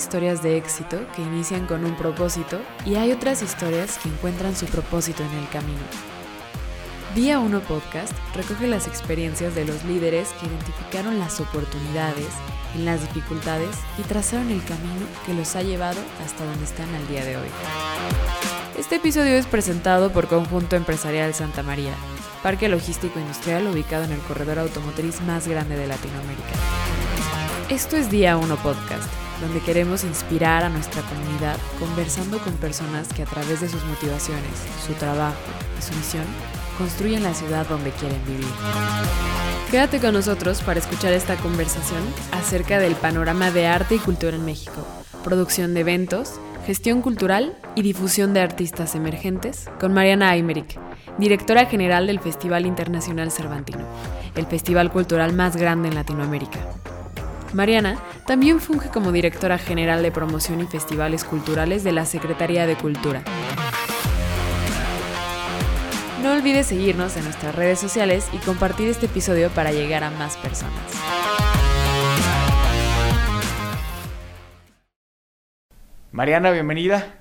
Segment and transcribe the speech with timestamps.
[0.00, 4.64] historias de éxito que inician con un propósito y hay otras historias que encuentran su
[4.64, 5.78] propósito en el camino.
[7.14, 12.28] Día 1 Podcast recoge las experiencias de los líderes que identificaron las oportunidades
[12.74, 17.06] en las dificultades y trazaron el camino que los ha llevado hasta donde están al
[17.08, 17.48] día de hoy.
[18.78, 21.92] Este episodio es presentado por Conjunto Empresarial Santa María,
[22.42, 26.54] parque logístico industrial ubicado en el corredor automotriz más grande de Latinoamérica.
[27.68, 33.22] Esto es Día 1 Podcast, donde queremos inspirar a nuestra comunidad conversando con personas que
[33.22, 34.52] a través de sus motivaciones,
[34.86, 35.36] su trabajo
[35.78, 36.24] y su misión
[36.78, 38.46] construyen la ciudad donde quieren vivir.
[39.70, 44.44] Quédate con nosotros para escuchar esta conversación acerca del panorama de arte y cultura en
[44.44, 44.86] México,
[45.22, 50.78] producción de eventos, gestión cultural y difusión de artistas emergentes con Mariana Aymeric,
[51.18, 53.86] directora general del Festival Internacional Cervantino,
[54.34, 56.58] el festival cultural más grande en Latinoamérica.
[57.52, 62.76] Mariana también funge como directora general de promoción y festivales culturales de la Secretaría de
[62.76, 63.22] Cultura.
[66.22, 70.36] No olvides seguirnos en nuestras redes sociales y compartir este episodio para llegar a más
[70.36, 70.74] personas.
[76.12, 77.14] Mariana, bienvenida.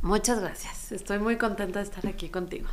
[0.00, 0.92] Muchas gracias.
[0.92, 2.68] Estoy muy contenta de estar aquí contigo.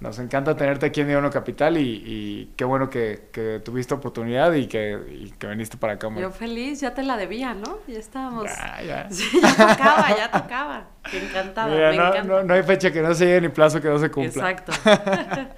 [0.00, 5.32] Nos encanta tenerte aquí en Diono Capital y, qué bueno que, tuviste oportunidad y que,
[5.38, 6.08] que viniste para acá.
[6.16, 7.80] Yo feliz, ya te la debía, ¿no?
[7.88, 8.44] Ya estábamos.
[8.44, 9.08] Ya, ya.
[9.10, 10.86] Sí, ya tocaba, ya tocaba.
[11.12, 12.42] Encantada, me no, encanta.
[12.44, 14.50] No, hay fecha que no se llegue ni plazo que no se cumpla.
[14.50, 14.72] Exacto.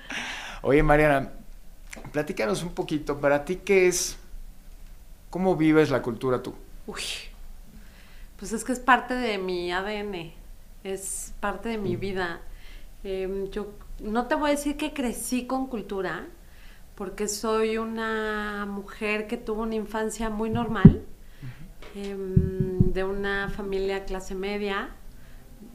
[0.63, 1.33] Oye, Mariana,
[2.11, 4.19] platícanos un poquito, para ti, ¿qué es?
[5.29, 6.55] ¿Cómo vives la cultura tú?
[6.87, 7.03] Uy,
[8.39, 10.33] pues es que es parte de mi ADN,
[10.83, 12.01] es parte de mi mm.
[12.01, 12.41] vida.
[13.05, 16.27] Em, yo no te voy a decir que crecí con cultura,
[16.95, 21.03] porque soy una mujer que tuvo una infancia muy normal,
[21.95, 24.91] em, de una familia clase media,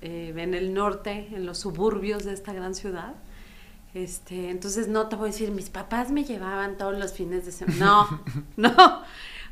[0.02, 3.16] eh, en el norte, en los suburbios de esta gran ciudad.
[3.96, 7.52] Este, entonces no te voy a decir, mis papás me llevaban todos los fines de
[7.52, 7.80] semana.
[7.80, 8.22] No,
[8.58, 9.02] no.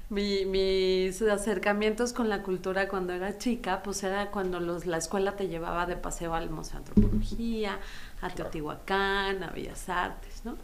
[0.09, 5.47] mis acercamientos con la cultura cuando era chica, pues era cuando los, la escuela te
[5.47, 7.79] llevaba de paseo al Museo de Antropología,
[8.23, 10.55] a Teotihuacán, a Bellas Artes, ¿no?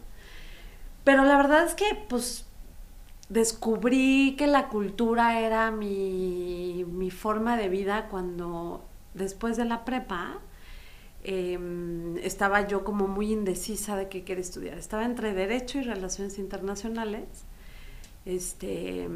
[1.04, 2.46] Pero la verdad es que, pues,
[3.28, 8.84] descubrí que la cultura era mi, forma de vida cuando,
[9.14, 10.38] después de la prepa,
[11.22, 14.78] em, estaba yo como muy indecisa de qué quería estudiar.
[14.78, 17.44] Estaba entre Derecho y Relaciones Internacionales,
[18.24, 19.08] este,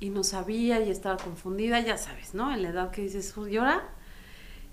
[0.00, 2.52] y no sabía y estaba confundida, ya sabes, ¿no?
[2.52, 3.88] En la edad que dices, ¿y ahora?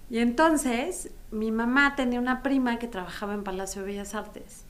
[0.09, 4.65] Y entonces mi mamá tenía una prima que trabajaba en Palacio de Bellas Artes,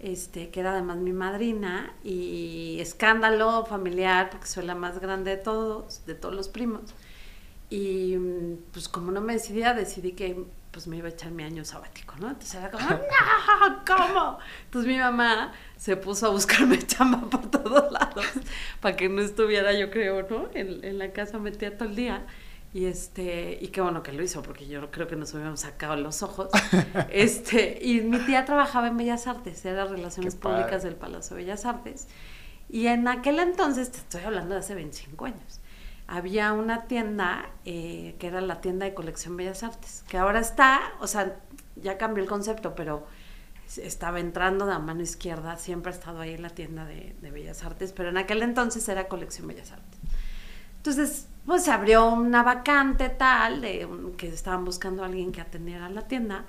[0.00, 5.36] este, que era además mi madrina, y escándalo familiar, porque soy la más grande de
[5.36, 6.94] todos, de todos los primos.
[7.70, 8.16] Y
[8.72, 12.14] pues como no me decidía, decidí que pues me iba a echar mi año sabático,
[12.18, 12.28] ¿no?
[12.28, 14.38] Entonces era como, no, ¿cómo?
[14.64, 18.24] Entonces mi mamá se puso a buscarme chamba por todos lados
[18.80, 20.48] para que no estuviera, yo creo, ¿no?
[20.54, 22.26] En, en la casa metía todo el día.
[22.74, 25.96] Y este, y qué bueno que lo hizo, porque yo creo que nos hubiéramos sacado
[25.96, 26.48] los ojos.
[27.10, 31.64] este, y mi tía trabajaba en Bellas Artes, era Relaciones Públicas del Palacio de Bellas
[31.64, 32.08] Artes.
[32.68, 35.60] Y en aquel entonces, te estoy hablando de hace 25 años,
[36.06, 40.80] había una tienda eh, que era la tienda de colección Bellas Artes, que ahora está,
[41.00, 41.40] o sea,
[41.76, 43.06] ya cambió el concepto, pero
[43.78, 47.30] estaba entrando de la mano izquierda, siempre ha estado ahí en la tienda de, de
[47.30, 49.97] Bellas Artes, pero en aquel entonces era colección Bellas Artes.
[50.78, 55.88] Entonces, pues se abrió una vacante tal, de que estaban buscando a alguien que atendiera
[55.88, 56.44] la tienda.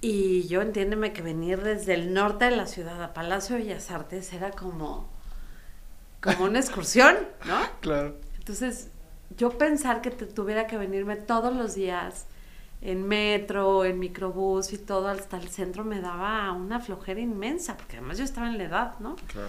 [0.00, 3.90] Y yo entiéndeme que venir desde el norte de la ciudad a Palacio de Bellas
[3.90, 5.08] Artes era como,
[6.20, 7.16] como una excursión,
[7.46, 7.58] ¿no?
[7.80, 8.16] Claro.
[8.38, 8.90] Entonces,
[9.36, 12.26] yo pensar que tuviera que venirme todos los días
[12.82, 17.96] en metro, en microbús y todo hasta el centro me daba una flojera inmensa, porque
[17.96, 19.16] además yo estaba en la edad, ¿no?
[19.26, 19.48] Claro.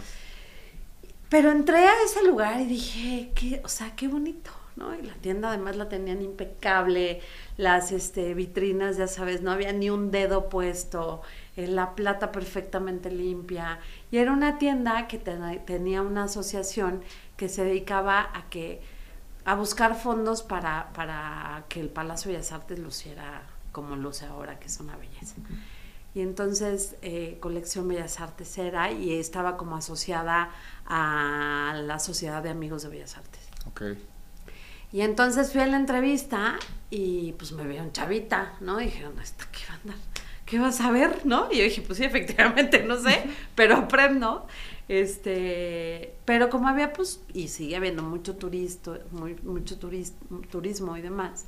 [1.30, 4.96] Pero entré a ese lugar y dije, qué, o sea, qué bonito, ¿no?
[4.96, 7.22] Y la tienda además la tenían impecable,
[7.58, 11.22] las este, vitrinas, ya sabes, no había ni un dedo puesto,
[11.58, 13.80] eh, la plata perfectamente limpia.
[14.10, 17.02] Y era una tienda que tenía una asociación
[17.36, 18.82] que se dedicaba a que
[19.44, 24.60] a buscar fondos para, para que el Palacio de Bellas Artes luciera como luce ahora,
[24.60, 25.36] que es una belleza.
[26.14, 30.50] Y entonces eh, Colección Bellas Artes era y estaba como asociada
[30.88, 33.42] a la Sociedad de Amigos de Bellas Artes.
[33.68, 33.98] Okay.
[34.92, 36.58] Y entonces fui a la entrevista
[36.90, 38.80] y pues me vieron chavita, ¿no?
[38.80, 39.98] Y dijeron, ¿esta qué va a andar?
[40.46, 41.26] ¿Qué vas a ver?
[41.26, 41.50] ¿No?
[41.52, 43.24] Y yo dije, pues sí, efectivamente, no sé,
[43.56, 44.48] pero aprendo.
[44.88, 51.46] Este, pero como había, pues, y sigue habiendo mucho turisto, muy, mucho turismo y demás,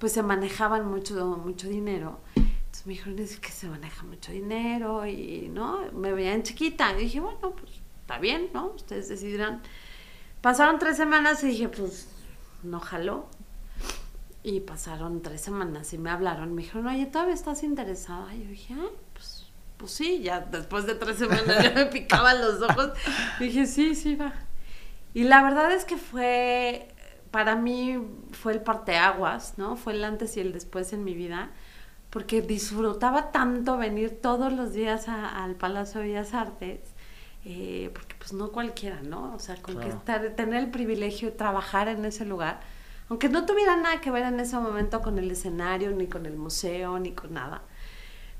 [0.00, 2.18] pues se manejaban mucho, mucho dinero.
[2.34, 5.92] Entonces me dijeron, es que se maneja mucho dinero y, ¿no?
[5.92, 6.92] Me veían chiquita.
[6.98, 7.70] Y dije, bueno, pues,
[8.10, 8.72] está bien, ¿no?
[8.74, 9.62] Ustedes decidirán.
[10.40, 12.08] Pasaron tres semanas y dije, pues,
[12.64, 13.28] no jaló.
[14.42, 16.52] Y pasaron tres semanas y me hablaron.
[16.52, 18.34] Me dijeron, oye, ¿todavía estás interesada?
[18.34, 19.46] Y yo dije, ah, pues,
[19.76, 22.90] pues sí, ya después de tres semanas ya me picaban los ojos.
[23.38, 24.32] dije, sí, sí, va.
[25.14, 26.88] Y la verdad es que fue,
[27.30, 27.96] para mí
[28.32, 29.76] fue el parteaguas, ¿no?
[29.76, 31.50] Fue el antes y el después en mi vida,
[32.10, 36.80] porque disfrutaba tanto venir todos los días al Palacio de Bellas Artes,
[37.44, 39.34] eh, porque pues no cualquiera, ¿no?
[39.34, 42.60] O sea, con que estar, tener el privilegio de trabajar en ese lugar
[43.10, 46.36] aunque no tuviera nada que ver en ese momento con el escenario, ni con el
[46.36, 47.62] museo, ni con nada.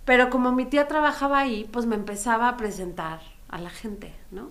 [0.04, 4.48] Pero como mi tía trabajaba ahí, pues me empezaba a presentar a la gente, ¿no?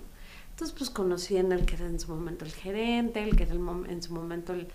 [0.52, 3.54] Entonces, pues conocí en el que era en su momento el gerente, el que era
[3.54, 4.68] en su momento el,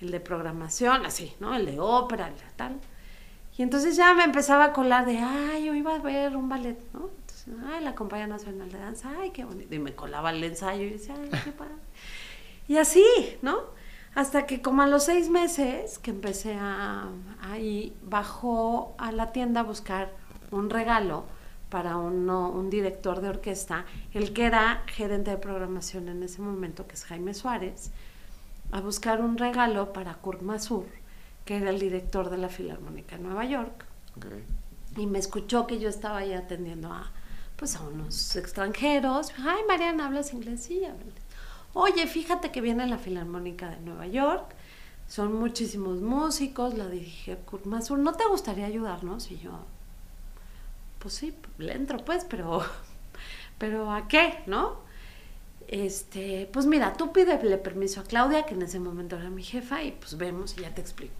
[0.00, 1.54] de programación, así, ¿no?
[1.54, 2.80] El de ópera, el de tal.
[3.58, 6.78] Y entonces ya me empezaba a colar de, ay, yo iba a ver un ballet,
[6.94, 7.10] ¿no?
[7.66, 9.72] Ay, la Compañía Nacional de Danza, ay, qué bonito.
[9.74, 11.74] Y me colaba el ensayo y decía, ay, qué padre.
[12.68, 13.04] Y así,
[13.42, 13.58] ¿no?
[14.16, 17.08] Hasta que como a los seis meses que empecé a,
[17.40, 20.10] ahí, bajó a la tienda a buscar
[20.50, 21.24] un regalo
[21.68, 23.84] para uno, un director de orquesta,
[24.14, 27.90] el que era gerente de programación en ese momento, que es Jaime Suárez,
[28.72, 30.86] a buscar un regalo para Kurt Masur,
[31.44, 33.84] que era el director de la Filarmónica de Nueva York.
[34.96, 37.12] Y me escuchó que yo estaba ahí atendiendo a,
[37.56, 39.32] pues, a unos extranjeros.
[39.38, 40.62] Ay, Mariana, ¿hablas inglés?
[40.64, 40.82] Sí,
[41.72, 44.54] oye, fíjate que viene la Filarmónica de Nueva York,
[45.08, 49.30] son muchísimos músicos, la dirige Kurt Masur, ¿no te gustaría ayudarnos?
[49.30, 49.52] Y yo,
[50.98, 52.62] pues sí, le entro pues, pero,
[53.58, 54.42] pero ¿a qué?
[54.46, 54.84] ¿No?
[55.68, 59.82] Este, pues mira, tú pídele permiso a Claudia, que en ese momento era mi jefa,
[59.82, 61.14] y pues vemos y ya te explico.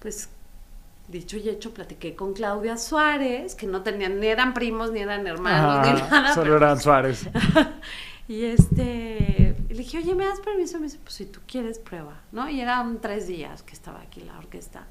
[0.00, 0.28] Pues
[1.08, 5.26] dicho y hecho, platiqué con Claudia Suárez, que no tenían, ni eran primos, ni eran
[5.26, 6.34] hermanos, ni nada.
[6.34, 7.28] Solo eran pues Suárez.
[8.26, 10.78] Y este, le dije, oye, ¿me das permiso?
[10.78, 12.48] Me dice, pues si tú quieres, prueba, ¿no?
[12.48, 14.86] Y eran tres días que estaba aquí la orquesta.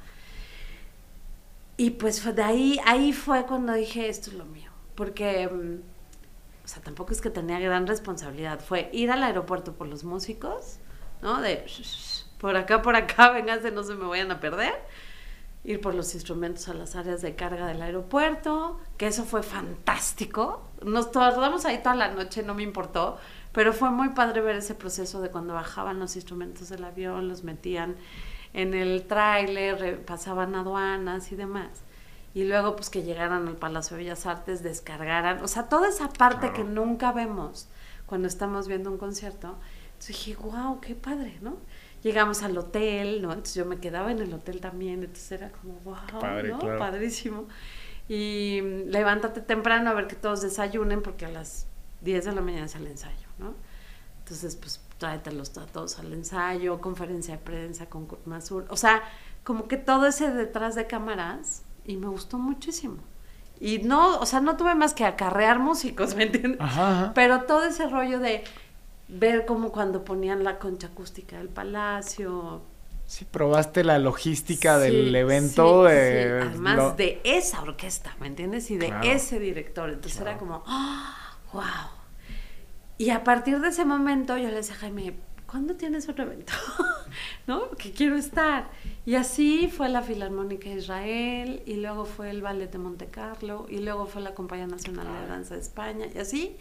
[1.75, 4.69] Y pues de ahí, ahí fue cuando dije, esto es lo mío.
[4.93, 8.59] Porque, mm, o sea, tampoco es que tenía gran responsabilidad.
[8.59, 10.77] Fue ir al aeropuerto por los músicos,
[11.23, 11.41] ¿no?
[11.41, 11.65] De,
[12.37, 14.75] por acá, por acá, vénganse, no se me vayan a perder
[15.63, 20.67] ir por los instrumentos a las áreas de carga del aeropuerto, que eso fue fantástico.
[20.83, 23.17] Nos tardamos ahí toda la noche, no me importó,
[23.53, 27.43] pero fue muy padre ver ese proceso de cuando bajaban los instrumentos del avión, los
[27.43, 27.95] metían
[28.53, 31.83] en el tráiler, pasaban aduanas y demás.
[32.33, 36.09] Y luego pues que llegaran al Palacio de Bellas Artes, descargaran, o sea, toda esa
[36.09, 37.69] parte que nunca vemos
[38.05, 39.55] cuando estamos viendo un concierto.
[39.93, 41.57] Entonces dije, wow, qué padre, ¿no?
[42.03, 43.29] Llegamos al hotel, ¿no?
[43.29, 45.95] Entonces yo me quedaba en el hotel también, entonces era como, wow,
[46.43, 46.77] ¿no?
[46.77, 47.47] Padrísimo.
[48.07, 51.67] Y mm, levántate temprano a ver que todos desayunen porque a las
[52.01, 53.53] 10 de la mañana es el ensayo, ¿no?
[54.19, 59.03] Entonces, pues tráetelos a todos al ensayo, conferencia de prensa con Kurt Masur, o sea,
[59.43, 62.97] como que todo ese detrás de cámaras y me gustó muchísimo.
[63.59, 66.59] Y no, o sea, no tuve más que acarrear músicos, ¿me entiendes?
[67.15, 68.43] Pero todo ese rollo de
[69.13, 72.61] ver como cuando ponían la concha acústica del palacio.
[73.05, 75.83] Sí, probaste la logística del evento.
[75.83, 78.71] de, Además de esa orquesta, ¿me entiendes?
[78.71, 79.89] Y de ese director.
[79.89, 80.63] Entonces era como,
[81.51, 81.63] wow.
[82.97, 85.15] Y a partir de ese momento yo le decía Jaime,
[85.45, 86.53] ¿cuándo tienes otro evento?
[87.47, 87.71] ¿No?
[87.71, 88.69] Que quiero estar.
[89.05, 93.65] Y así fue la Filarmónica de Israel, y luego fue el Ballet de Monte Carlo,
[93.69, 96.57] y luego fue la Compañía Nacional de Danza de España, y así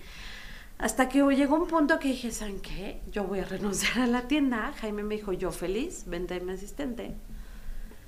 [0.79, 3.01] hasta que llegó un punto que dije, ¿saben qué?
[3.11, 4.73] Yo voy a renunciar a la tienda.
[4.81, 7.15] Jaime me dijo, yo feliz, vente mi asistente.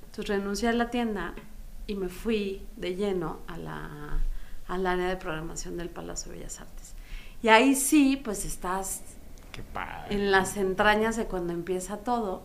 [0.06, 1.35] Entonces renuncié a la tienda
[1.87, 4.18] y me fui de lleno a la,
[4.68, 6.94] al área de programación del Palacio de Bellas Artes.
[7.42, 9.02] Y ahí sí, pues estás
[10.09, 12.42] en las entrañas de cuando empieza todo.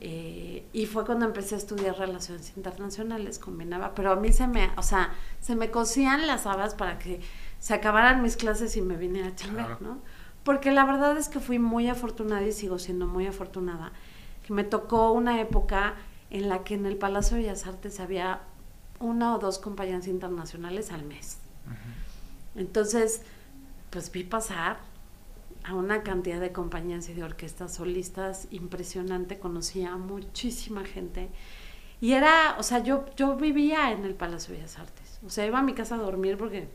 [0.00, 4.70] Eh, y fue cuando empecé a estudiar relaciones internacionales, combinaba, pero a mí se me,
[4.76, 7.20] o sea, se me cosían las habas para que
[7.58, 9.98] se acabaran mis clases y me vine a chambear, ¿no?
[10.44, 13.92] Porque la verdad es que fui muy afortunada y sigo siendo muy afortunada,
[14.46, 15.94] que me tocó una época
[16.30, 18.40] en la que en el Palacio de Bellas Artes había
[19.00, 21.38] una o dos compañías internacionales al mes.
[22.54, 23.22] Entonces,
[23.90, 24.78] pues vi pasar
[25.64, 31.28] a una cantidad de compañías y de orquestas solistas impresionante, conocía a muchísima gente.
[32.00, 35.18] Y era, o sea, yo, yo vivía en el Palacio de Bellas Artes.
[35.26, 36.68] O sea, iba a mi casa a dormir porque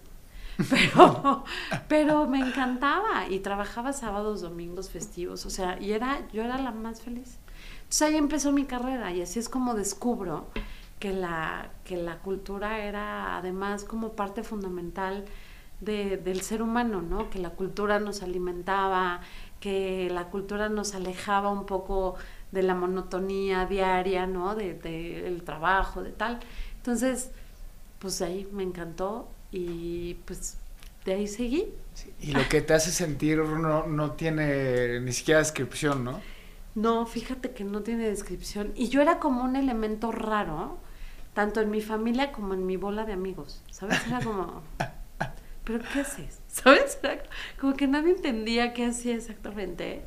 [0.70, 1.44] pero,
[1.88, 6.72] pero me encantaba y trabajaba sábados, domingos, festivos, o sea, y era, yo era la
[6.72, 7.40] más feliz.
[7.84, 10.48] Entonces ahí empezó mi carrera y así es como descubro
[11.00, 15.26] que la, que la cultura era además como parte fundamental
[15.82, 17.30] de, del ser humano, ¿no?
[17.30, 19.22] Que la cultura nos alimentaba,
[19.60, 22.16] que la cultura nos alejaba un poco
[22.52, 24.56] de la monotonía diaria, ¿no?
[24.56, 26.40] De, de el trabajo, de tal.
[26.78, 27.32] Entonces,
[28.00, 30.58] pues ahí me encantó y pues
[31.06, 31.68] de ahí seguí.
[32.20, 36.20] y lo que te hace sentir no, no tiene ni siquiera descripción, ¿no?
[36.76, 38.72] No, fíjate que no tiene descripción.
[38.76, 40.80] Y yo era como un elemento raro,
[41.34, 43.62] tanto en mi familia como en mi bola de amigos.
[43.70, 44.00] ¿Sabes?
[44.08, 44.64] Era como,
[45.64, 46.40] ¿pero qué haces?
[46.48, 46.98] ¿Sabes?
[47.04, 47.22] Era
[47.60, 50.02] como que nadie entendía qué hacía exactamente.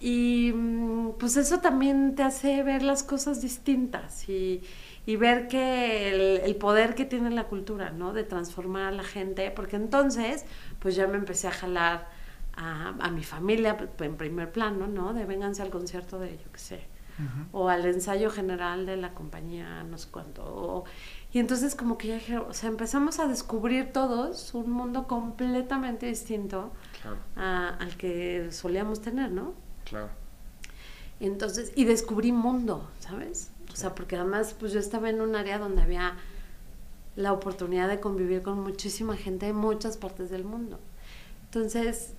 [0.00, 4.62] Y mm, pues eso también te hace ver las cosas distintas y,
[5.06, 8.12] y ver que el, el, poder que tiene la cultura, ¿no?
[8.12, 10.44] De transformar a la gente, porque entonces,
[10.78, 12.08] pues ya me empecé a jalar
[12.56, 15.12] a, a mi familia en primer plano, ¿no?
[15.12, 16.94] De vénganse al concierto de, yo qué sé,
[17.52, 20.42] o al ensayo general de la compañía, no sé cuánto.
[20.44, 20.84] O,
[21.32, 26.72] y entonces como que ya, o sea, empezamos a descubrir todos un mundo completamente distinto
[27.02, 27.18] claro.
[27.36, 29.54] a, al que solíamos tener, ¿no?
[29.84, 30.08] Claro.
[31.20, 33.52] Entonces, y descubrí mundo, ¿sabes?
[33.74, 36.14] O sea, porque además, pues yo estaba en un área donde había
[37.16, 40.78] la oportunidad de convivir con muchísima gente de muchas partes del mundo.
[41.46, 42.12] Entonces,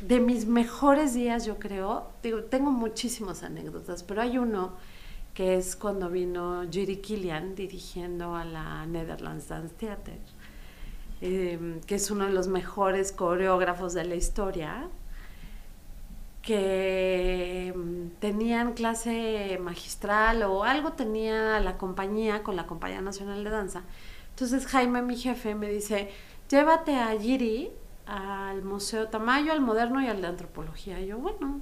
[0.00, 4.72] de mis mejores días, yo creo, digo, tengo muchísimas anécdotas, pero hay uno
[5.32, 10.18] que es cuando vino Judy Killian dirigiendo a la Netherlands Dance Theater,
[11.20, 14.88] eh, que es uno de los mejores coreógrafos de la historia,
[16.46, 17.74] que
[18.20, 23.82] tenían clase magistral o algo tenía la compañía con la Compañía Nacional de Danza.
[24.30, 26.08] Entonces Jaime, mi jefe, me dice,
[26.48, 27.72] llévate a Giri
[28.06, 31.00] al Museo Tamayo, al Moderno y al de Antropología.
[31.00, 31.60] Y yo, bueno.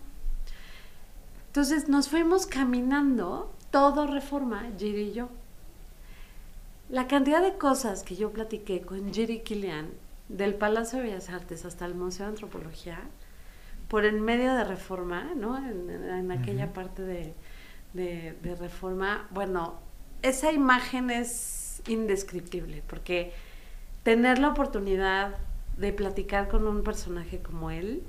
[1.47, 5.31] Entonces nos fuimos caminando, todo reforma, Giri y yo.
[6.91, 9.89] La cantidad de cosas que yo platiqué con Giri Kilian,
[10.29, 13.01] del Palacio de Bellas Artes hasta el Museo de Antropología,
[13.89, 15.57] por en medio de reforma, ¿no?
[15.57, 16.73] En, en aquella uh -huh.
[16.73, 17.35] parte de,
[17.93, 19.75] de, de, reforma, bueno,
[20.23, 23.33] esa imagen es indescriptible, porque
[24.03, 25.35] tener la oportunidad
[25.77, 28.03] de platicar con un personaje como él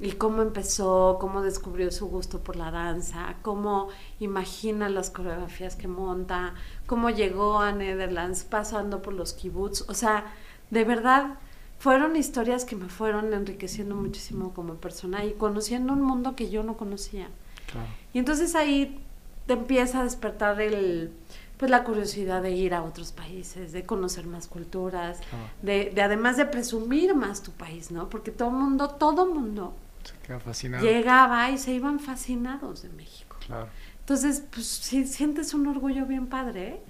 [0.00, 3.88] y cómo empezó, cómo descubrió su gusto por la danza, cómo
[4.20, 6.54] imagina las coreografías que monta,
[6.86, 10.32] cómo llegó a Netherlands pasando por los kibbutz, o sea,
[10.70, 11.38] de verdad
[11.78, 16.62] fueron historias que me fueron enriqueciendo muchísimo como persona y conociendo un mundo que yo
[16.62, 17.28] no conocía.
[17.70, 17.88] Claro.
[18.12, 19.00] Y entonces ahí
[19.46, 21.12] te empieza a despertar el,
[21.56, 25.44] pues la curiosidad de ir a otros países, de conocer más culturas, claro.
[25.62, 28.08] de, de, además de presumir más tu país, ¿no?
[28.10, 30.84] Porque todo mundo, todo mundo se queda fascinado.
[30.84, 33.36] llegaba y se iban fascinados de México.
[33.46, 33.68] Claro.
[34.00, 36.80] Entonces, pues si sientes un orgullo bien padre, ¿eh?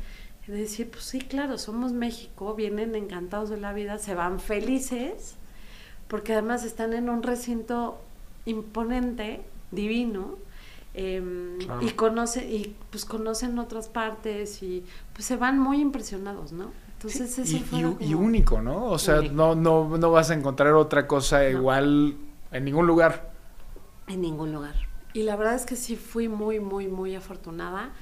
[0.48, 5.36] De decir, pues sí, claro, somos México, vienen encantados de la vida, se van felices,
[6.08, 8.00] porque además están en un recinto
[8.46, 10.36] imponente, divino,
[10.94, 11.82] eh, claro.
[11.82, 16.70] y conocen, y pues conocen otras partes y pues se van muy impresionados, ¿no?
[16.94, 17.96] Entonces sí, eso y, fue y, como...
[18.00, 18.86] y, único, ¿no?
[18.86, 21.50] O sea, no, no, no vas a encontrar otra cosa no.
[21.50, 22.16] igual
[22.50, 23.30] en ningún lugar.
[24.06, 24.74] En ningún lugar.
[25.12, 27.92] Y la verdad es que sí fui muy, muy, muy afortunada.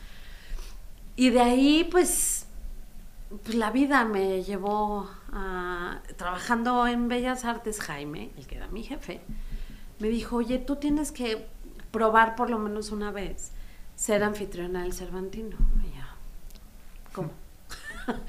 [1.16, 2.46] Y de ahí, pues,
[3.42, 6.00] pues la vida me llevó a...
[6.16, 9.20] Trabajando en Bellas Artes, Jaime, el que era mi jefe,
[9.99, 11.46] me dijo, oye, tú tienes que
[11.90, 13.52] probar por lo menos una vez
[13.96, 15.56] ser anfitriona del Cervantino.
[15.85, 16.04] Y yo,
[17.14, 17.30] ¿cómo?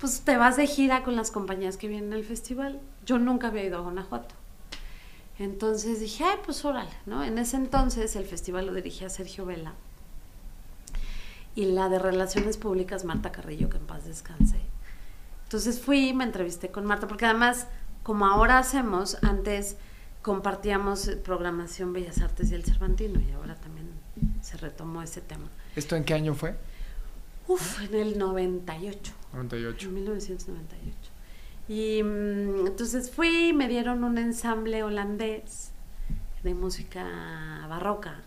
[0.00, 2.78] pues te vas de gira con las compañías que vienen al festival.
[3.06, 4.34] Yo nunca había ido a Guanajuato.
[5.38, 7.24] Entonces dije, ay, pues órale, ¿no?
[7.24, 9.74] En ese entonces el festival lo dirigía Sergio Vela
[11.54, 14.58] y la de Relaciones Públicas Marta Carrillo, que en paz descanse.
[15.44, 17.68] Entonces fui, me entrevisté con Marta, porque además,
[18.02, 19.76] como ahora hacemos, antes
[20.22, 23.88] compartíamos programación Bellas Artes y el Cervantino, y ahora también
[24.40, 25.48] se retomó ese tema.
[25.76, 26.56] ¿Esto en qué año fue?
[27.46, 29.12] Uf, en el 98.
[29.34, 29.88] 98.
[29.88, 31.10] En 1998.
[31.68, 35.70] Y mm, entonces fui, me dieron un ensamble holandés
[36.42, 38.22] de música barroca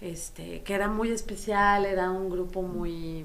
[0.00, 3.24] este, que era muy especial, era un grupo muy,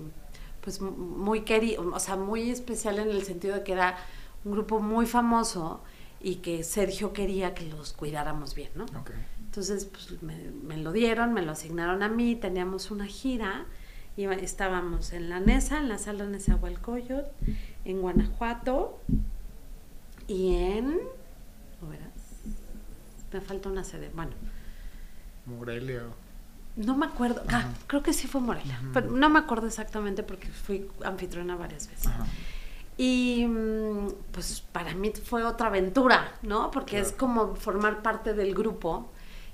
[0.62, 3.98] pues muy querido, o sea, muy especial en el sentido de que era
[4.44, 5.82] un grupo muy famoso
[6.22, 8.86] y que Sergio quería que los cuidáramos bien, ¿no?
[8.86, 9.16] Okay.
[9.46, 13.66] Entonces, pues me, me, lo dieron, me lo asignaron a mí, teníamos una gira,
[14.16, 17.30] y estábamos en la NESA, en la sala Nezahualcóyotl,
[17.84, 19.00] en Guanajuato,
[20.28, 21.00] y en...
[21.82, 22.12] ¿o verás?
[23.32, 24.12] Me falta una sede.
[24.14, 24.32] Bueno,
[25.46, 26.04] Morelia.
[26.76, 27.44] No me acuerdo.
[27.50, 28.80] Ah, creo que sí fue Morelia.
[28.94, 32.10] Pero no me acuerdo exactamente porque fui anfitriona varias veces.
[32.98, 36.70] Y mm, pues para mí fue otra aventura, ¿no?
[36.72, 39.10] Porque es como formar parte del grupo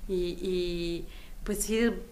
[0.08, 1.08] y, y,
[1.44, 2.02] pues ir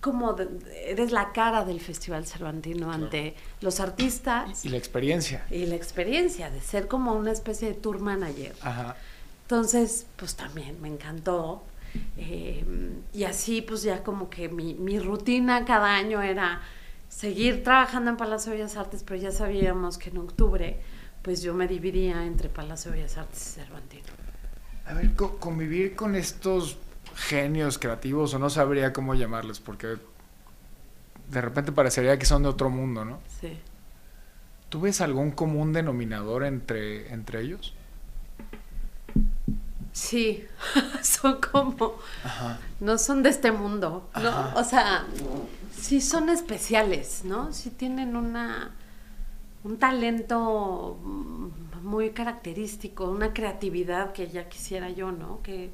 [0.00, 0.48] como de-
[0.90, 5.46] eres la cara del Festival Cervantino ante los artistas Y la experiencia.
[5.50, 8.54] y la experiencia de ser como una especie de tour manager.
[8.60, 8.96] Ajá.
[9.42, 11.62] Entonces, pues también me encantó.
[12.16, 12.64] Eh,
[13.12, 16.62] y así, pues ya como que mi, mi rutina cada año era
[17.08, 20.80] seguir trabajando en Palacio de Bellas Artes, pero ya sabíamos que en octubre,
[21.22, 24.04] pues yo me dividía entre Palacio de Bellas Artes y Cervantino.
[24.86, 26.78] A ver, co- convivir con estos
[27.14, 29.96] genios creativos, o no sabría cómo llamarles, porque
[31.30, 33.20] de repente parecería que son de otro mundo, ¿no?
[33.40, 33.58] Sí.
[34.68, 37.74] ¿Tú ves algún común denominador entre, entre ellos?
[39.94, 40.44] Sí,
[41.02, 42.58] son como, Ajá.
[42.80, 44.28] no son de este mundo, ¿no?
[44.28, 44.52] Ajá.
[44.56, 45.06] O sea,
[45.80, 47.52] sí son especiales, ¿no?
[47.52, 48.72] Sí tienen una,
[49.62, 50.98] un talento
[51.82, 55.40] muy característico, una creatividad que ya quisiera yo, ¿no?
[55.42, 55.70] Que,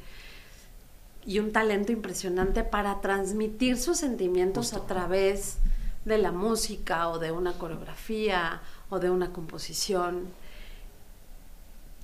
[1.24, 4.84] y un talento impresionante para transmitir sus sentimientos Justo.
[4.84, 5.56] a través
[6.04, 8.60] de la música o de una coreografía
[8.90, 10.28] o de una composición.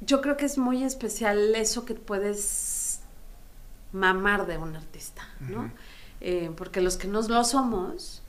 [0.06, 3.00] Yo creo que es muy especial eso que puedes
[3.92, 5.70] mamar de un artista, ¿no?
[6.20, 8.22] Eh, porque los que no lo somos,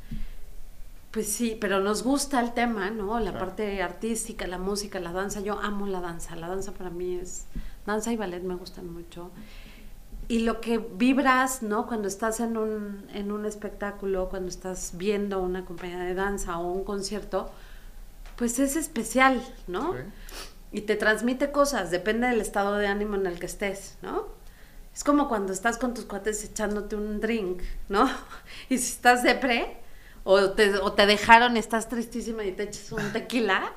[1.12, 3.19] pues sí, pero nos gusta el tema, ¿no?
[3.19, 3.46] La Claro.
[3.46, 5.39] parte artística, la música, la danza.
[5.41, 6.36] Yo amo la danza.
[6.36, 7.46] La danza para mí es.
[7.86, 9.31] Danza y ballet me gustan mucho.
[10.27, 11.88] Y lo que vibras, ¿no?
[11.88, 16.67] Cuando estás en un, en un espectáculo, cuando estás viendo una compañía de danza o
[16.72, 17.50] un concierto,
[18.36, 19.91] pues es especial, ¿no?
[19.91, 19.98] Ok.
[20.71, 24.27] Y te transmite cosas, depende del estado de ánimo en el que estés, ¿no?
[24.93, 28.09] Es como cuando estás con tus cuates echándote un drink, ¿no?
[28.70, 29.77] Y si estás depre,
[30.24, 33.72] o te, o te dejaron y estás tristísima y te echas un tequila,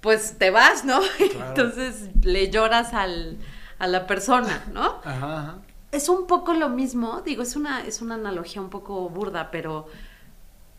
[0.00, 1.00] pues te vas, ¿no?
[1.32, 1.48] Claro.
[1.48, 3.38] Entonces le lloras al,
[3.78, 5.00] a la persona, ¿no?
[5.04, 5.58] Ajá, ajá.
[5.90, 9.86] Es un poco lo mismo, digo, es una, es una analogía un poco burda, pero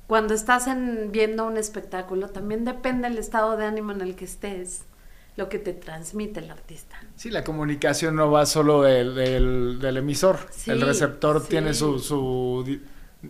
[0.07, 4.25] cuando estás en, viendo un espectáculo, también depende del estado de ánimo en el que
[4.25, 4.85] estés,
[5.37, 7.01] lo que te transmite el artista.
[7.15, 10.39] Sí, la comunicación no va solo del, del- del emisor.
[10.51, 11.47] Sí, el receptor sí.
[11.49, 12.81] tiene su, su di-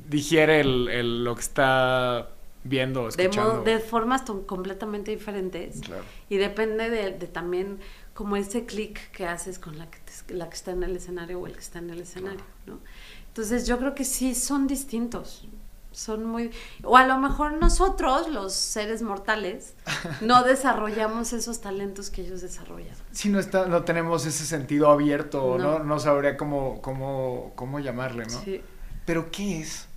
[0.10, 2.30] digiere el, el- lo que está
[2.64, 3.56] viendo, De, escuchando.
[3.56, 5.82] mo- de formas completamente diferentes.
[5.82, 6.04] Claro.
[6.30, 7.80] Y depende de, de también
[8.14, 11.40] como ese clic que haces con la que, te- la que está en el escenario
[11.40, 12.80] o el que está en el escenario, ¿no?
[13.28, 15.48] Entonces yo creo que sí son distintos.
[15.96, 16.52] Son muy...
[16.84, 19.74] O a lo mejor nosotros, los seres mortales,
[20.22, 22.96] no desarrollamos esos talentos que ellos desarrollan.
[23.14, 25.84] Sí, no, está, no tenemos ese sentido abierto, no, No.
[25.86, 28.42] no sabría cómo, cómo, cómo llamarle, ¿no?
[28.42, 28.62] Sí.
[29.06, 29.88] Pero ¿qué es?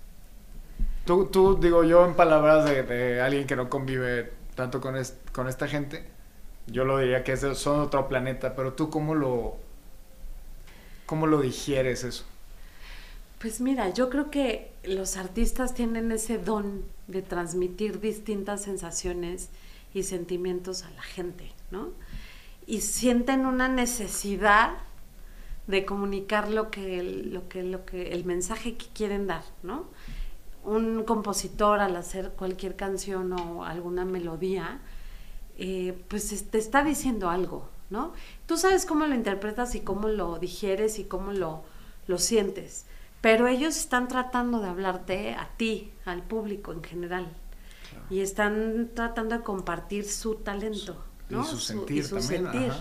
[1.04, 5.16] Tú, tú, digo yo en palabras de, de alguien que no convive tanto con, es-
[5.32, 6.06] con esta gente,
[6.68, 9.56] yo lo diría que es de- son otro planeta, pero tú cómo lo,
[11.06, 12.24] cómo lo digieres eso.
[13.40, 19.48] Pues mira, yo creo que los artistas tienen ese don de transmitir distintas sensaciones
[19.94, 21.88] y sentimientos a la gente, ¿no?
[22.66, 24.74] Y sienten una necesidad
[25.66, 29.86] de comunicar lo que lo que, lo que, el mensaje que quieren dar, ¿no?
[30.64, 34.80] Un compositor al hacer cualquier canción o alguna melodía,
[35.58, 38.12] eh, pues es- te está diciendo algo, ¿no?
[38.46, 41.62] Tú sabes cómo lo interpretas y cómo lo digieres y cómo lo,
[42.06, 42.86] lo sientes,
[43.20, 47.28] pero ellos están tratando de hablarte a ti, al público en general,
[48.10, 51.42] y están tratando de compartir su talento, ¿no?
[51.42, 52.44] Y su sentir su también.
[52.44, 52.70] sentir.
[52.70, 52.80] ajá,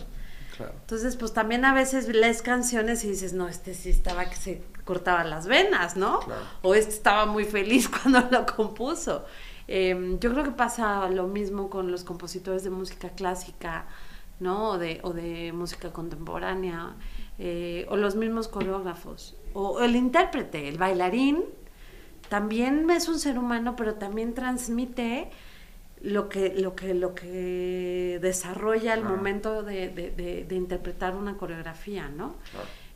[0.58, 0.73] Claro.
[0.82, 4.63] Entonces, pues también a veces lees canciones y dices, no, este sí estaba que se
[4.86, 6.19] cortaba las venas, ¿no?
[6.21, 6.41] Claro.
[6.63, 9.26] O este estaba muy feliz cuando lo compuso.
[9.67, 13.86] Eh, yo creo que pasa lo mismo con los compositores de música clásica,
[14.39, 14.71] ¿no?
[14.71, 16.95] O de, o de música contemporánea,
[17.38, 21.43] eh, o los mismos coreógrafos, o el intérprete, el bailarín,
[22.30, 25.30] también es un ser humano, pero también transmite
[26.02, 29.15] lo que, lo que, lo que desarrolla al Claro.
[29.15, 32.36] momento de, de- de- de interpretar una coreografía, ¿no?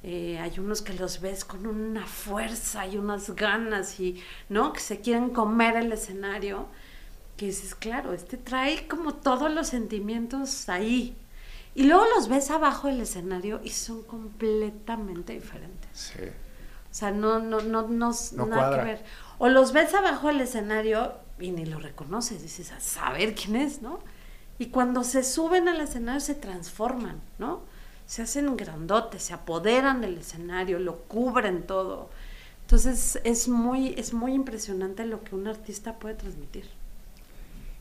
[0.03, 4.73] Eh, hay unos que los ves con una fuerza y unas ganas y, ¿no?
[4.73, 6.67] Que se quieren comer el escenario,
[7.37, 11.15] que dices, claro, este trae como todos los sentimientos ahí.
[11.73, 15.89] Y luego los ves abajo del escenario y son completamente diferentes.
[15.93, 16.19] Sí.
[16.91, 18.83] O sea, no, no, no, no, No nada cuadra.
[18.83, 19.03] que ver.
[19.37, 23.81] O los ves abajo del escenario y ni lo reconoces, dices, a saber quién es,
[23.81, 23.99] ¿no?
[24.59, 27.61] Y cuando se suben al escenario se transforman, ¿no?
[28.05, 32.09] Se hacen grandotes, se apoderan del escenario, lo cubren todo.
[32.61, 36.69] Entonces es muy, es muy impresionante lo que un artista puede transmitir.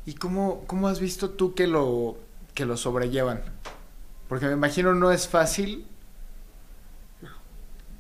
[0.06, 2.16] ¿Y cómo, cómo has visto tú que lo,
[2.54, 3.42] que lo sobrellevan?
[4.28, 5.86] Porque me imagino no es fácil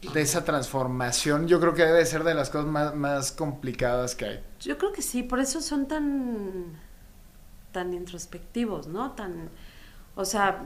[0.02, 1.46] de esa transformación.
[1.46, 4.44] Yo creo que debe ser de las cosas más, más complicadas que hay.
[4.60, 6.80] Yo creo que sí, por eso son tan,
[7.72, 9.12] tan introspectivos, ¿no?
[9.12, 9.50] Tan,
[10.14, 10.64] o sea,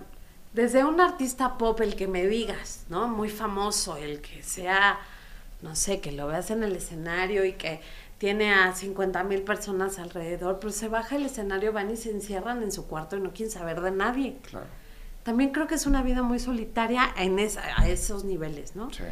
[0.52, 3.08] desde un artista pop, el que me digas, ¿no?
[3.08, 5.00] Muy famoso, el que sea,
[5.62, 7.80] no sé, que lo veas en el escenario y que
[8.18, 12.62] tiene a 50 mil personas alrededor, pero se baja el escenario, van y se encierran
[12.62, 14.38] en su cuarto y no quieren saber de nadie.
[14.48, 14.66] Claro.
[15.24, 18.90] También creo que es una vida muy solitaria en esa, a esos niveles, ¿no?
[18.92, 19.02] Sí.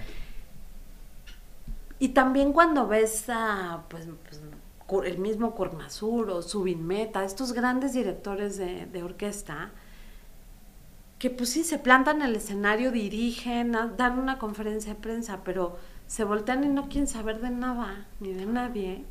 [1.99, 4.41] Y también cuando ves a, pues, pues,
[5.07, 9.71] el mismo Kurmasur o Subin Meta, estos grandes directores de, de orquesta,
[11.19, 15.39] que pues sí, se plantan en el escenario, dirigen, a- dan una conferencia de prensa,
[15.45, 19.05] pero se voltean y no quieren saber de nada, ni de nadie,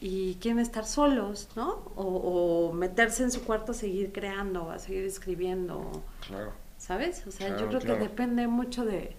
[0.00, 1.70] y quieren estar solos, ¿no?
[1.96, 6.52] O, o meterse en su cuarto a seguir creando, a seguir escribiendo, Claro.
[6.78, 7.24] ¿sabes?
[7.26, 7.96] O sea, Claro, yo creo claro.
[7.98, 9.16] que depende mucho de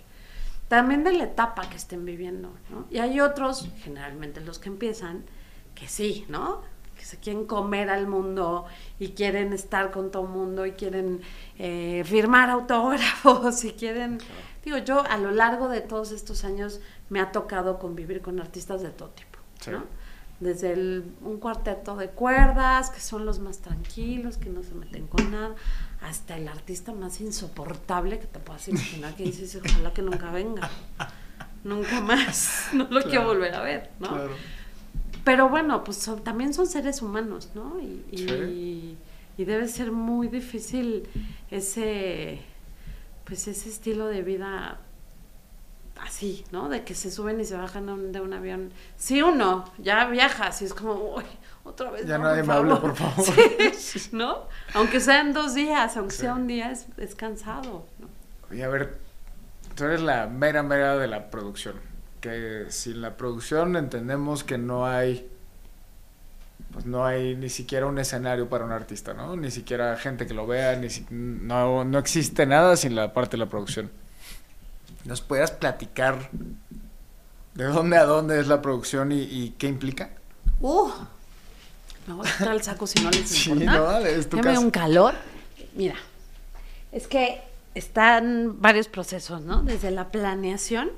[0.68, 2.86] también de la etapa que estén viviendo, ¿no?
[2.92, 5.24] Y hay otros, generalmente los que empiezan,
[5.74, 6.62] que sí, ¿no?
[6.96, 8.66] Que se quieren comer al mundo
[9.00, 11.22] y quieren estar con todo el mundo y quieren
[11.58, 14.20] eh, firmar autógrafos y quieren...
[14.64, 18.82] Digo, yo a lo largo de todos estos años me ha tocado convivir con artistas
[18.84, 19.72] de todo tipo, Sí.
[19.72, 19.84] ¿no?
[20.40, 25.06] Desde el- un cuarteto de cuerdas, que son los más tranquilos, que no se meten
[25.08, 25.54] con nada,
[26.02, 30.70] hasta el artista más insoportable que te puedas imaginar, que dices, ojalá que nunca venga.
[31.64, 32.68] Nunca más.
[32.74, 34.08] No lo quiero volver a ver, ¿no?
[34.10, 34.32] Claro.
[35.26, 37.78] Pero bueno, pues son- también son seres humanos, ¿no?
[37.82, 38.98] Y, y, Sí.
[39.38, 41.04] y debe ser muy difícil
[41.52, 42.40] ese,
[43.26, 44.80] pues ese estilo de vida
[46.06, 46.70] así, ¿no?
[46.70, 48.72] De que se suben y se bajan de un, avión.
[48.98, 51.24] Sí o no, ya viajas y es como, uy,
[51.64, 52.06] otra vez.
[52.06, 53.26] Ya no, nadie me hable, por favor.
[53.78, 54.44] Sí, ¿no?
[54.74, 56.22] Aunque sean dos días, aunque Sí.
[56.22, 58.08] sea un día, es, es cansado, ¿no?
[58.52, 58.98] Oye, a ver,
[59.76, 61.76] tú eres la mera mera de la producción.
[62.22, 65.30] Que sin la producción entendemos que no hay,
[66.74, 69.36] pues no hay ni siquiera un escenario para un artista, ¿no?
[69.38, 73.32] Ni siquiera gente que lo vea, ni si- no, no existe nada sin la parte
[73.38, 73.90] de la producción.
[75.06, 76.30] ¿Nos podrías platicar
[77.54, 80.10] de dónde a dónde es la producción y, y qué implica?
[80.62, 80.90] Uh,
[82.08, 83.72] me voy a quitar el saco si no les Sí, importa.
[83.78, 84.66] no, es tu Ya me dio casa.
[84.66, 85.16] un calor.
[85.76, 85.96] Mira,
[86.92, 87.42] es que
[87.76, 89.62] están varios procesos, ¿no?
[89.64, 90.92] Desde la planeación,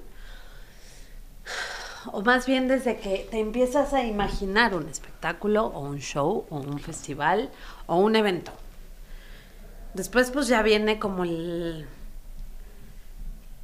[2.11, 6.57] o más bien desde que te empiezas a imaginar un espectáculo o un show o
[6.57, 7.51] un festival
[7.85, 8.51] o un evento.
[9.93, 11.85] Después pues ya viene como el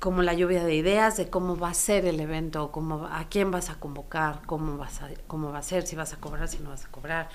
[0.08, 3.52] como la lluvia de ideas de cómo va a ser el evento, cómo a quién
[3.52, 6.60] vas a convocar, cómo vas a, cómo va a ser, si vas a cobrar, si
[6.60, 7.28] no vas a cobrar,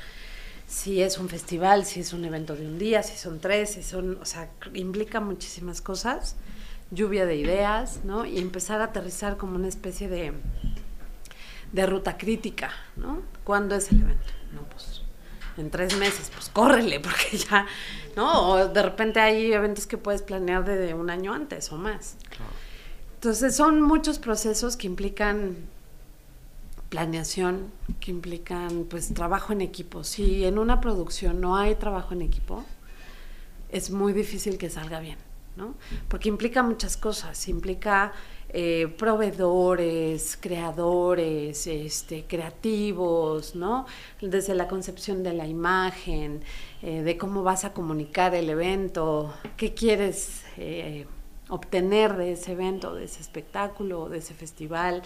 [0.66, 3.82] si es un festival, si es un evento de un día, si son tres, si
[3.82, 6.36] son, o sea, implica muchísimas cosas,
[6.90, 8.24] lluvia de ideas, ¿no?
[8.24, 10.32] Y empezar a aterrizar como una especie de,
[11.72, 13.20] de ruta crítica, ¿no?
[13.44, 14.32] ¿Cuándo es el evento?
[14.54, 15.02] No, pues
[15.58, 17.66] en tres meses, pues córrele, porque ya,
[18.16, 18.48] ¿no?
[18.48, 22.16] O de repente hay eventos que puedes planear desde un año antes o más.
[23.22, 25.54] Entonces son muchos procesos que implican
[26.88, 30.02] planeación, que implican pues trabajo en equipo.
[30.02, 32.64] Si en una producción no hay trabajo en equipo,
[33.70, 35.18] es muy difícil que salga bien,
[35.54, 35.76] ¿no?
[36.08, 38.12] Porque implica muchas cosas, implica
[38.48, 43.86] eh, proveedores, creadores, este, creativos, ¿no?
[44.20, 46.42] Desde la concepción de la imagen,
[46.82, 51.06] eh, de cómo vas a comunicar el evento, qué quieres eh,
[51.52, 55.02] obtener de ese evento, de ese espectáculo, de ese festival.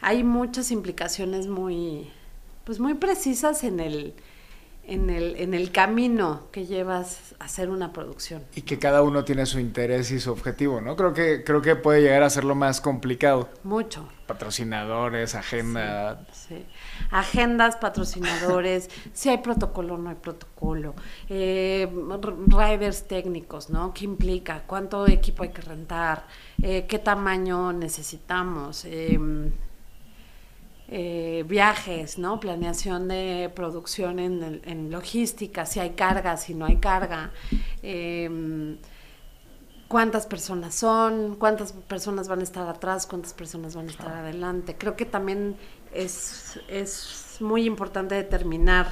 [0.00, 2.10] Hay muchas implicaciones muy,
[2.64, 4.14] pues muy precisas en el,
[4.82, 8.42] en el, en el camino que llevas a hacer una producción.
[8.56, 10.96] Y que cada uno tiene su interés y su objetivo, ¿no?
[10.96, 13.48] Creo que, creo que puede llegar a ser lo más complicado.
[13.62, 14.08] Mucho.
[14.26, 16.26] Patrocinadores, agenda.
[16.32, 16.66] Sí.
[17.10, 20.94] Agendas, patrocinadores, si hay protocolo o no hay protocolo,
[21.28, 21.88] eh,
[22.46, 23.92] riders técnicos, ¿no?
[23.94, 24.62] ¿Qué implica?
[24.66, 26.26] ¿Cuánto equipo hay que rentar?
[26.62, 28.84] Eh, ¿Qué tamaño necesitamos?
[28.84, 29.18] Eh,
[30.88, 32.38] eh, viajes, ¿no?
[32.38, 37.32] Planeación de producción en, logística, si hay carga, si no hay carga.
[37.82, 38.76] Eh,
[39.88, 44.76] cuántas personas son, cuántas personas van a estar atrás, cuántas personas van a estar adelante.
[44.76, 45.56] Creo que también
[45.92, 48.88] es, es muy importante determinar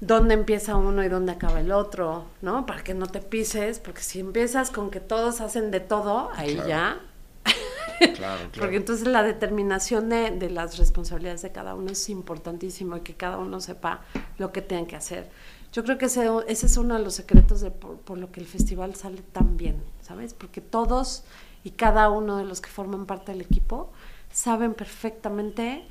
[0.00, 2.66] dónde empieza uno y dónde acaba el otro, ¿no?
[2.66, 6.54] Para que no te pises, porque si empiezas con que todos hacen de todo, ahí
[6.54, 6.68] Claro.
[6.68, 7.00] ya.
[7.44, 8.50] Claro, claro.
[8.58, 13.14] Porque entonces la determinación de, de las responsabilidades de cada uno es importantísimo y que
[13.14, 14.00] cada uno sepa
[14.38, 15.30] lo que tienen que hacer.
[15.74, 18.38] Yo creo que ese, ese es uno de los secretos de por, por lo que
[18.40, 20.32] el festival sale tan bien, ¿sabes?
[20.32, 21.24] Porque todos
[21.64, 23.90] y cada uno de los que forman parte del equipo
[24.32, 25.84] saben perfectamente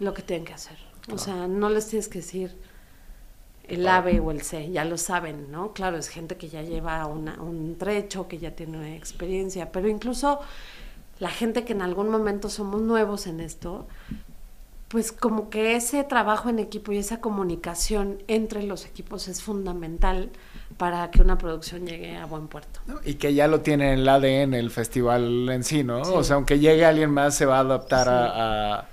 [0.00, 0.76] lo que tienen que hacer.
[1.12, 2.54] O sea, no les tienes que decir
[3.68, 5.72] el A, B o el C, ya lo saben, ¿no?
[5.72, 10.40] Claro, es gente que ya lleva una- un trecho, que ya tiene experiencia, pero incluso
[11.20, 13.86] la gente que en algún momento somos nuevos en esto,
[14.88, 20.30] pues como que ese trabajo en equipo y esa comunicación entre los equipos es fundamental
[20.78, 22.80] para que una producción llegue a buen puerto.
[22.86, 22.98] ¿no?
[23.04, 26.04] Y que ya lo tiene en el ADN el festival en sí, ¿no?
[26.04, 26.12] Sí.
[26.14, 28.12] O sea, aunque llegue alguien más, se va a adaptar Sí.
[28.12, 28.88] a, a-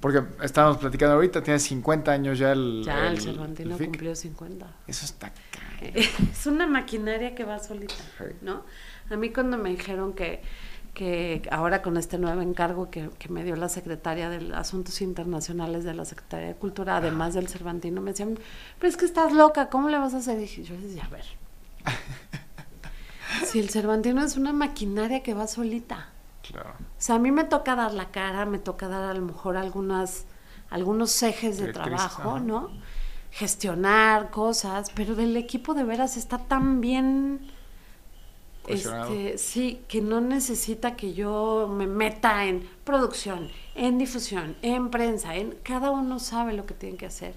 [0.00, 2.82] Porque estábamos platicando ahorita, tiene 50 años ya el...
[2.84, 4.66] Ya el, el- Cervantino el cumplió 50.
[4.86, 5.94] Eso está cañón.
[6.32, 7.94] Es una maquinaria que va solita.
[8.42, 8.64] ¿no?
[9.10, 10.42] A mí cuando me dijeron que,
[11.00, 15.82] que ahora con este nuevo encargo que, que me dio la secretaria de Asuntos Internacionales
[15.82, 18.38] de la Secretaría de Cultura, además del Cervantino, me decían,
[18.78, 20.36] pero es que estás loca, ¿cómo le vas a hacer?
[20.36, 21.24] Y dije, yo decía, a ver,
[23.46, 26.10] si el Cervantino es una maquinaria que va solita,
[26.42, 26.74] Claro.
[26.78, 29.56] o sea, a mí me toca dar la cara, me toca dar a lo mejor
[29.56, 30.26] algunas,
[30.68, 32.40] algunos ejes de trabajo.
[32.40, 32.68] ¿no?
[33.30, 37.50] Gestionar cosas, pero el equipo de veras está tan bien.
[38.72, 45.36] Este, sí, que no necesita que yo me meta en producción, en difusión, en prensa,
[45.36, 47.34] en cada uno sabe lo que tiene que hacer.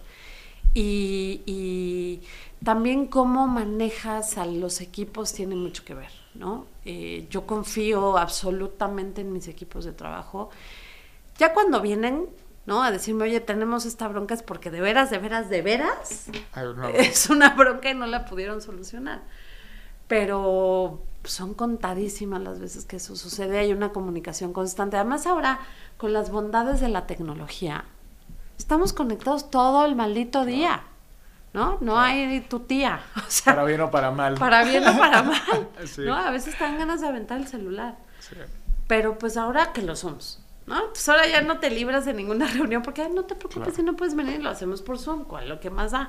[0.74, 2.22] Y, y
[2.64, 6.66] también cómo manejas a los equipos tiene mucho que ver, ¿no?
[6.86, 10.50] Eh, yo confío absolutamente en mis equipos de trabajo.
[11.38, 12.28] Ya cuando vienen,
[12.66, 12.84] ¿no?
[12.84, 16.28] A decirme, oye, tenemos esta bronca, es porque de veras, de veras, de veras,
[16.94, 19.22] es una bronca y no la pudieron solucionar.
[20.14, 24.96] Pero son contadísimas las veces que eso sucede, hay una comunicación constante.
[24.96, 25.60] Además ahora,
[25.98, 27.86] con las bondades de la tecnología,
[28.60, 30.84] estamos conectados todo el maldito día,
[31.54, 31.80] ¿no?
[31.82, 34.36] No hay tu tía, o sea, Para bien o para mal.
[34.36, 36.02] para bien o para mal, Sí.
[36.02, 36.14] ¿no?
[36.16, 37.98] A veces te dan ganas de aventar el celular.
[38.20, 38.36] Sí.
[38.88, 40.76] Pero pues ahora que lo somos, ¿no?
[40.76, 43.76] Entonces ahora ya no te libras de ninguna reunión porque "Ay, no te preocupes Claro.
[43.76, 46.08] si no puedes venir, lo hacemos por Zoom, cual lo que más da.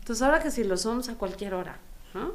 [0.00, 1.78] Entonces ahora que si lo somos a cualquier hora,
[2.12, 2.32] ¿no?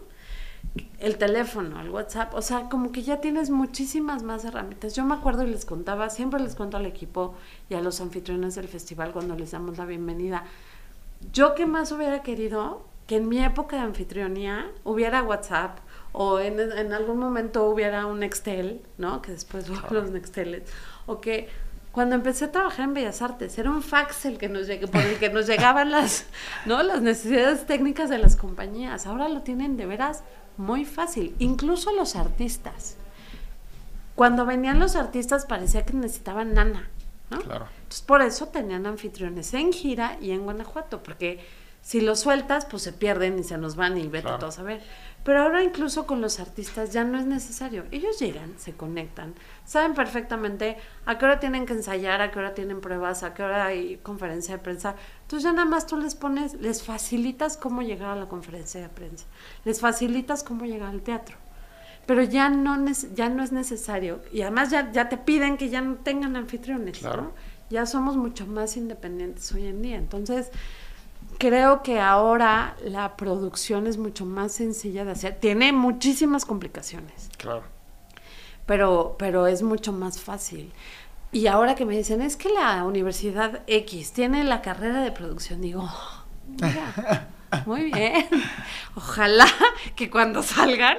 [1.00, 4.96] El teléfono, el WhatsApp, o sea, como que ya tienes muchísimas más herramientas.
[4.96, 7.36] Yo me acuerdo y les contaba, siempre les cuento al equipo
[7.70, 10.44] y a los anfitriones del festival cuando les damos la bienvenida.
[11.34, 15.80] Yo que más hubiera querido que en mi época de anfitrionía hubiera WhatsApp
[16.12, 19.22] o en, en algún momento hubiera un Nextel, ¿no?
[19.22, 20.64] Que después hubo los Nexteles.
[21.06, 21.48] O que
[21.98, 25.02] cuando empecé a trabajar en Bellas Artes era un fax el que nos llegue, por
[25.02, 26.28] el que nos llegaban las,
[26.68, 26.84] ¿no?
[26.84, 29.08] las necesidades técnicas de las compañías.
[29.08, 30.24] Ahora lo tienen de veras
[30.58, 32.98] muy fácil, incluso los artistas.
[34.16, 36.90] Cuando venían los artistas parecía que necesitaban nana,
[37.30, 37.40] ¿no?
[37.40, 37.68] Claro.
[37.78, 41.40] Entonces, por eso tenían anfitriones en gira y en Guanajuato, porque
[41.82, 44.40] si los sueltas, pues se pierden y se nos van y vete Claro.
[44.40, 44.82] todos a ver.
[45.24, 47.84] Pero ahora incluso con los artistas ya no es necesario.
[47.92, 52.54] Ellos llegan, se conectan, saben perfectamente a qué hora tienen que ensayar, a qué hora
[52.54, 54.96] tienen pruebas, a qué hora hay conferencia de prensa.
[55.28, 58.88] Entonces ya nada más tú les pones, les facilitas cómo llegar a la conferencia de
[58.88, 59.26] prensa,
[59.66, 61.36] les facilitas cómo llegar al teatro.
[62.06, 62.78] Pero ya no,
[63.14, 64.22] ya no es necesario.
[64.32, 67.24] Y además ya, ya te piden que ya no tengan anfitriones, Claro.
[67.24, 67.32] ¿no?
[67.70, 69.98] Ya somos mucho más independientes hoy en día.
[69.98, 70.50] Entonces,
[71.40, 75.38] creo que ahora la producción es mucho más sencilla de hacer.
[75.42, 77.64] Tiene muchísimas complicaciones, Claro.
[78.66, 80.72] pero, pero es mucho más fácil.
[81.32, 85.62] Y ahora que me dicen, es que la Universidad X tiene la carrera de producción,
[85.62, 87.28] digo, "Oh, mira,
[87.66, 88.28] muy bien.
[88.96, 89.48] Ojalá
[89.96, 90.98] que cuando salgan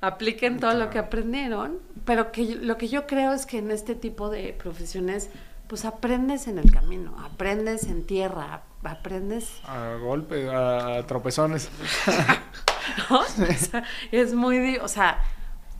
[0.00, 3.94] apliquen todo lo que aprendieron, pero que lo que yo creo es que en este
[3.94, 5.30] tipo de profesiones,
[5.68, 11.68] pues aprendes en el camino, aprendes en tierra, aprendes A golpe, a tropezones.
[13.10, 13.20] ¿no?
[13.20, 15.18] O sea, es muy, o sea,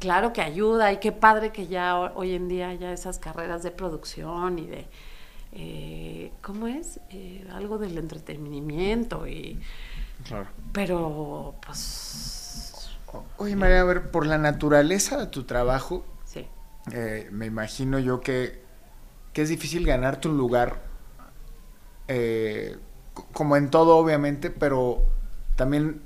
[0.00, 3.62] claro que ayuda y qué padre que ya ho- hoy en día haya esas carreras
[3.62, 4.88] de producción y de,
[5.52, 7.00] eh, ¿cómo es?
[7.10, 9.60] Eh, algo del entretenimiento y,
[10.26, 10.48] Claro.
[10.72, 12.90] pero pues,
[13.38, 16.46] Oye, María, a ver, por la naturaleza de tu trabajo, sí,
[16.92, 18.62] eh, me imagino yo que,
[19.32, 20.82] que es difícil ganarte un lugar,
[22.08, 22.76] eh,
[23.14, 25.02] co- como en todo obviamente, pero
[25.56, 26.02] también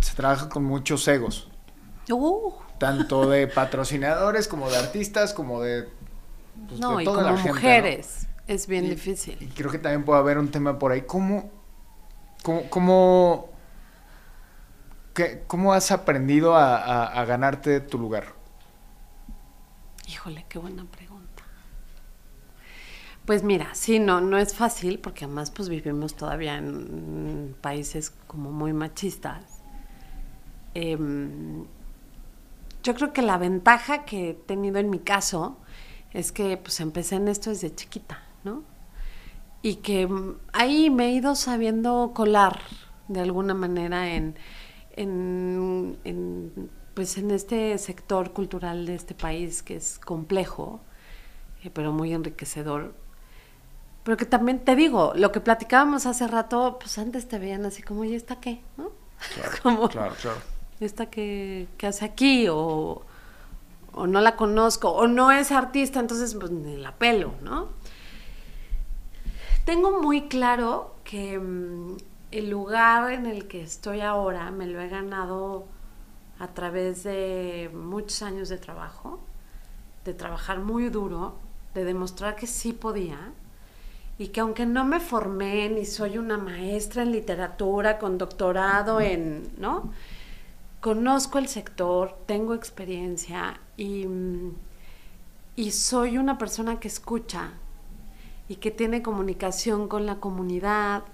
[0.00, 1.48] se trabaja con muchos egos,
[2.10, 5.88] Uh, tanto de patrocinadores como de artistas, como de,
[6.68, 7.54] pues, no, de y como la gente, ¿no?
[7.54, 9.36] mujeres es bien Y- difícil.
[9.40, 11.50] Y creo que también puede haber un tema por ahí, ¿cómo,
[12.42, 13.48] ¿Cómo, cómo,
[15.14, 18.34] qué- cómo has aprendido a, a- a ganarte tu lugar?
[20.06, 21.42] Híjole, qué buena pregunta.
[23.24, 28.50] Pues mira, sí, no, no es fácil porque además pues vivimos todavía en países como
[28.52, 29.62] muy machistas.
[30.74, 31.64] Em,
[32.84, 35.56] yo creo que la ventaja que he tenido en mi caso
[36.12, 38.62] es que pues empecé en esto desde chiquita, ¿no?
[39.62, 42.60] Y que mm, ahí me he ido sabiendo colar
[43.08, 44.36] de alguna manera en,
[44.96, 50.80] en, en, pues en este sector cultural de este país que es complejo,
[51.64, 52.94] eh, pero muy enriquecedor.
[54.04, 57.82] Pero que también te digo, lo que platicábamos hace rato, pues antes te veían así
[57.82, 58.60] como, ¿y esta qué?
[58.76, 58.92] ¿No?
[59.62, 60.53] Como, Claro, claro.
[60.80, 63.02] Esta que, que hace aquí o,
[63.92, 67.68] o no la conozco o no es artista, entonces pues ni la pelo, ¿no?
[69.64, 71.96] Tengo muy claro que mm,
[72.32, 75.66] el lugar en el que estoy ahora me lo he ganado
[76.38, 79.20] a través de muchos años de trabajo,
[80.04, 81.36] de trabajar muy duro,
[81.74, 83.32] de demostrar que sí podía
[84.18, 89.50] y que aunque no me formé ni soy una maestra en literatura con doctorado en,
[89.58, 89.92] ¿no?
[90.84, 94.54] Conozco el sector, tengo experiencia y, mm,
[95.56, 97.54] y soy una persona que escucha
[98.50, 101.04] y que tiene comunicación con la comunidad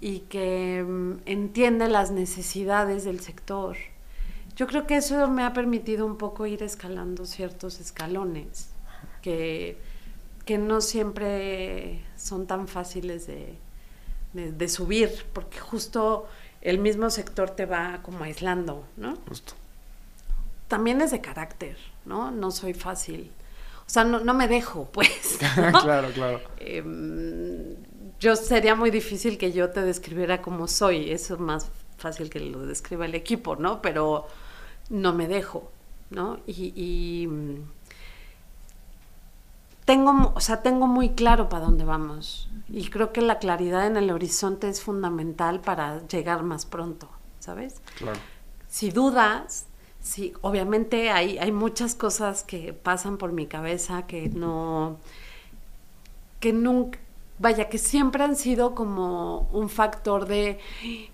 [0.00, 3.76] y que mm, entiende las necesidades del sector.
[4.56, 8.70] Yo creo que eso me ha permitido un poco ir escalando ciertos escalones
[9.22, 9.78] que,
[10.58, 16.26] no siempre son tan fáciles de subir, porque justo
[16.66, 19.16] el mismo sector te va como aislando, ¿no?
[19.28, 19.52] Justo.
[20.66, 22.32] También es de carácter, ¿no?
[22.32, 23.30] No soy fácil.
[23.86, 25.38] O sea, no, no me dejo, pues.
[25.72, 25.80] ¿no?
[25.80, 26.40] claro, claro.
[26.58, 27.76] Em,
[28.18, 31.12] yo sería muy difícil que yo te describiera como soy.
[31.12, 33.80] Eso es más fácil que lo describa el equipo, ¿no?
[33.80, 34.26] Pero
[34.90, 35.70] no me dejo,
[36.10, 36.40] ¿no?
[36.48, 37.62] Y, y, mm,
[39.86, 42.50] tengo, o sea, tengo muy claro para dónde vamos.
[42.68, 47.80] Y creo que la claridad en el horizonte es fundamental para llegar más pronto, ¿sabes?
[47.96, 48.18] Claro.
[48.68, 49.66] si dudas,
[50.02, 54.98] si obviamente hay, hay muchas cosas que pasan por mi cabeza que no,
[56.40, 56.98] que nunca,
[57.38, 60.58] vaya, que siempre han sido como un factor de,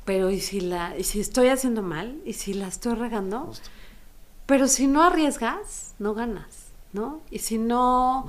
[0.07, 2.23] pero ¿y si, la, y si estoy haciendo mal?
[2.25, 3.41] ¿Y si la estoy regando?
[3.41, 3.69] Justo.
[4.47, 7.21] Pero si no arriesgas, no ganas, ¿no?
[7.31, 8.27] Y si no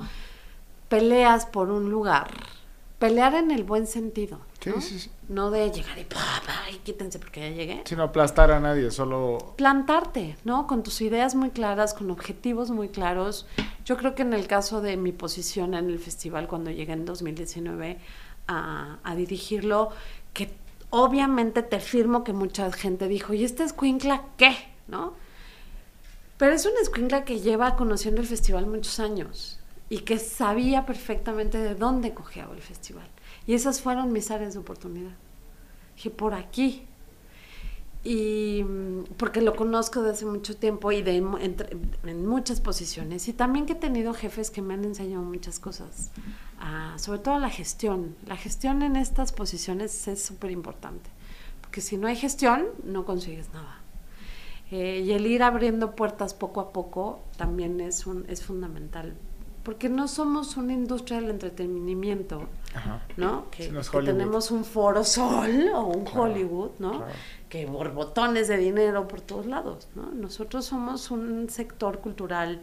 [0.94, 2.28] peleas por un lugar,
[3.00, 4.80] pelear en el buen sentido, Sí, ¿no?
[4.80, 5.10] sí, sí.
[5.28, 8.92] No de llegar y, pa, pa, y quítense porque ya llegué Sin aplastar a nadie,
[8.92, 9.54] solo...
[9.56, 10.68] plantarte, ¿no?
[10.68, 13.46] Con tus ideas muy claras, con objetivos muy claros.
[13.84, 17.04] Yo creo que en el caso de mi posición en el festival cuando llegué en
[17.04, 17.98] 2019
[18.46, 19.90] a, a dirigirlo,
[20.32, 20.54] que
[20.90, 24.56] obviamente te firmo que mucha gente dijo, ¿y esta escuincla qué?
[24.86, 25.14] ¿No?
[26.38, 29.58] Pero es una escuincla que lleva conociendo el festival muchos años
[29.90, 33.06] y que sabía perfectamente de dónde cojeaba el festival.
[33.46, 35.12] Y esas fueron mis áreas de oportunidad.
[35.96, 36.86] Dije, por aquí,
[38.02, 43.28] y mm, porque lo conozco desde hace mucho tiempo y de, entre- en muchas posiciones.
[43.28, 46.10] Y también que he tenido jefes que me han enseñado muchas cosas.
[46.60, 48.14] Ah, sobre todo la gestión.
[48.26, 51.10] La gestión en estas posiciones es súper importante
[51.62, 53.80] porque si no hay gestión no consigues nada.
[54.70, 59.14] Eh, y el ir abriendo puertas poco a poco también es, un, es fundamental
[59.64, 63.02] porque no somos una industria del entretenimiento Ajá.
[63.16, 63.50] ¿no?
[63.50, 66.98] Que, no tenemos un foro sol o un Claro, Hollywood, ¿no?
[66.98, 67.12] claro.
[67.48, 70.10] Que borbotones de dinero por todos lados, ¿no?
[70.10, 72.60] Nosotros somos un sector cultural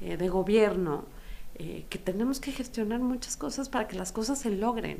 [0.00, 1.04] eh, de gobierno
[1.58, 4.98] eh, que tenemos que gestionar muchas cosas para que las cosas se logren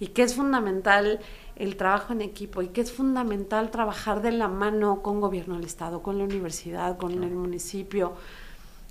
[0.00, 1.20] y que es fundamental
[1.54, 5.66] el trabajo en equipo y que es fundamental trabajar de la mano con gobierno del
[5.66, 8.14] estado, con la universidad, con el municipio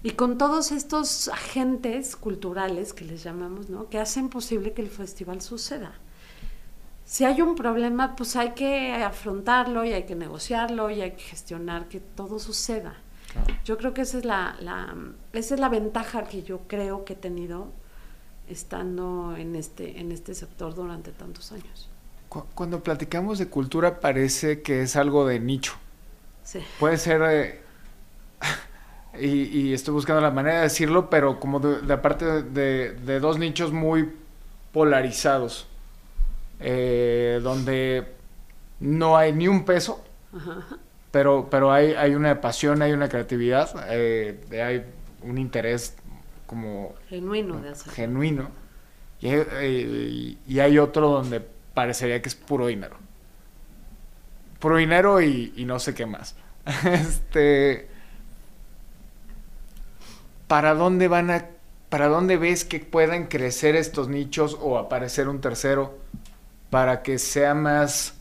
[0.04, 3.90] y con todos estos agentes culturales que les llamamos, ¿no?
[3.90, 5.94] Que hacen posible que el festival suceda.
[7.06, 11.24] Si hay un problema, pues hay que afrontarlo y hay que negociarlo y hay que
[11.24, 12.98] gestionar que todo suceda.
[13.32, 13.60] Claro.
[13.66, 14.96] Yo creo que esa es la, la-
[15.34, 17.72] esa es la ventaja que yo creo que he tenido
[18.48, 21.90] estando en este, en este sector durante tantos años.
[22.30, 25.74] Cu- Cuando platicamos de cultura parece que es algo de nicho.
[26.44, 26.60] Sí.
[26.80, 27.22] Puede ser...
[27.24, 27.62] eh,
[29.20, 29.28] y,
[29.70, 33.72] y estoy buscando la manera de decirlo, pero como de, de aparte de, dos nichos
[33.74, 34.10] muy
[34.72, 35.68] polarizados.
[36.60, 38.16] eh, donde
[38.80, 40.68] no hay ni un peso, Ajá.
[41.12, 44.86] pero, pero hay, hay una pasión, hay una creatividad, eh, hay
[45.28, 45.96] un interés
[46.46, 47.96] como Genuino de hacerlo.
[47.96, 48.52] genuino.
[49.20, 51.42] Y hay, eh, y hay otro donde
[51.74, 52.98] parecería que es puro dinero.
[54.60, 56.36] Por dinero y, y no sé qué más.
[56.86, 57.90] este.
[60.48, 61.46] ¿Para dónde van a.
[61.90, 65.98] ¿Para dónde ves que puedan crecer estos nichos o aparecer un tercero
[66.70, 68.16] para que sea más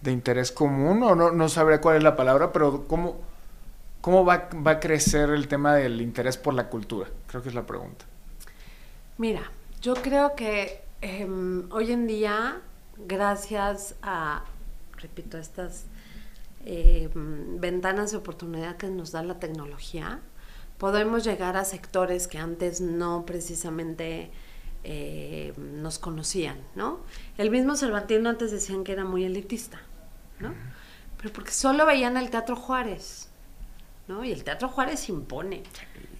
[0.00, 1.02] de interés común?
[1.02, 3.20] O no, no sabría cuál es la palabra, pero ¿cómo,
[4.00, 7.10] cómo va, va a crecer el tema del interés por la cultura?
[7.26, 8.04] Creo que es la pregunta.
[9.18, 9.42] Mira,
[9.80, 12.60] yo creo que em, hoy en día,
[12.96, 14.44] gracias a,
[14.96, 15.84] repito, estas
[16.64, 20.20] em, ventanas de oportunidad que nos da la tecnología,
[20.82, 24.32] podemos llegar a sectores que antes no precisamente
[24.82, 27.06] eh, nos conocían, ¿no?
[27.38, 29.80] El mismo Cervantino antes decían que era muy elitista,
[30.40, 30.58] ¿no?
[31.18, 33.30] Pero porque solo veían el Teatro Juárez,
[34.08, 34.24] ¿no?
[34.24, 35.70] Y el Teatro Juárez impone.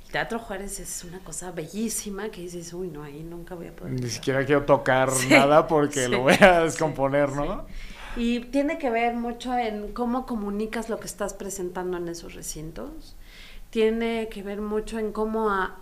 [0.06, 3.76] El Teatro Juárez es una cosa bellísima que dices, uy, no, ahí nunca voy a
[3.76, 3.94] poder.
[4.00, 4.10] Ni entrar".
[4.10, 7.66] siquiera quiero tocar Sí, nada porque sí, lo voy a sí, descomponer, ¿no?
[8.14, 13.16] Y tiene que ver mucho en cómo comunicas lo que estás presentando en esos recintos.
[13.72, 15.76] Tiene que ver mucho en cómo a-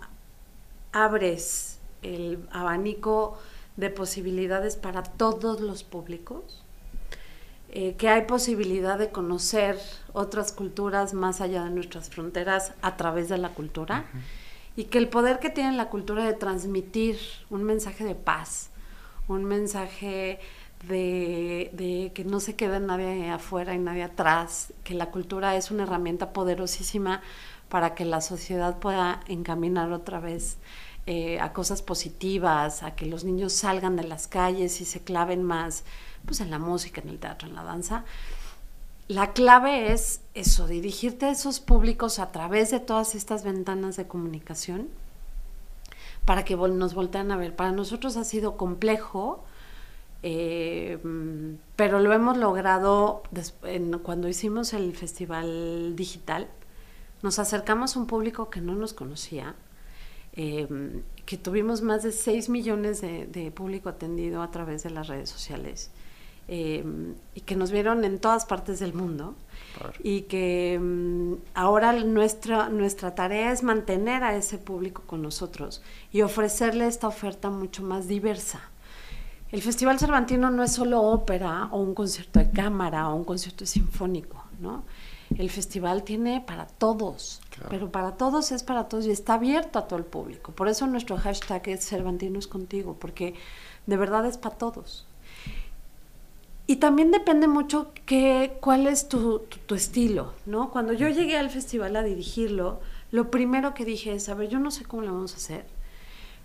[0.93, 3.37] abres el abanico
[3.75, 6.63] de posibilidades para todos los públicos.
[7.73, 9.77] Eh, que hay posibilidad de conocer
[10.13, 14.05] otras culturas más allá de nuestras fronteras a través de la cultura
[14.77, 17.17] y que el poder que tiene la cultura de transmitir
[17.49, 18.71] un mensaje de paz,
[19.29, 20.39] un mensaje
[20.87, 25.71] de, de que no se quede nadie afuera y nadie atrás, que la cultura es
[25.71, 27.21] una herramienta poderosísima
[27.71, 30.57] para que la sociedad pueda encaminar otra vez
[31.07, 35.41] eh, a cosas positivas, a que los niños salgan de las calles y se claven
[35.41, 35.85] más
[36.25, 38.03] pues en la música, en el teatro, en la danza.
[39.07, 44.05] La clave es eso, dirigirte a esos públicos a través de todas estas ventanas de
[44.05, 44.89] comunicación
[46.25, 47.55] para que nos voltean a ver.
[47.55, 49.45] Para nosotros ha sido complejo,
[50.23, 50.99] eh,
[51.77, 53.23] pero lo hemos logrado
[54.03, 56.49] cuando hicimos el festival digital.
[57.23, 59.55] Nos acercamos a un público que no nos conocía,
[60.33, 60.67] eh,
[61.25, 65.29] que tuvimos más de 6 millones de, de público atendido a través de las redes
[65.29, 65.91] sociales
[66.47, 66.83] eh,
[67.33, 69.35] y que nos vieron en todas partes del mundo
[70.03, 76.23] y que mm, ahora nuestra, nuestra tarea es mantener a ese público con nosotros y
[76.23, 78.59] ofrecerle esta oferta mucho más diversa.
[79.51, 83.65] El Festival Cervantino no es solo ópera o un concierto de cámara o un concierto
[83.65, 84.83] sinfónico, ¿no?
[85.37, 87.69] El festival tiene para todos, Claro.
[87.69, 90.51] pero para todos es para todos y está abierto a todo el público.
[90.51, 93.33] Por eso nuestro hashtag es Cervantino es contigo, porque
[93.87, 95.05] de verdad es para todos.
[96.67, 100.69] Y también depende mucho que, cuál es tu, tu, tu estilo, ¿no?
[100.71, 102.79] Cuando yo llegué al festival a dirigirlo,
[103.11, 105.65] lo primero que dije es, a ver, yo no sé cómo lo vamos a hacer,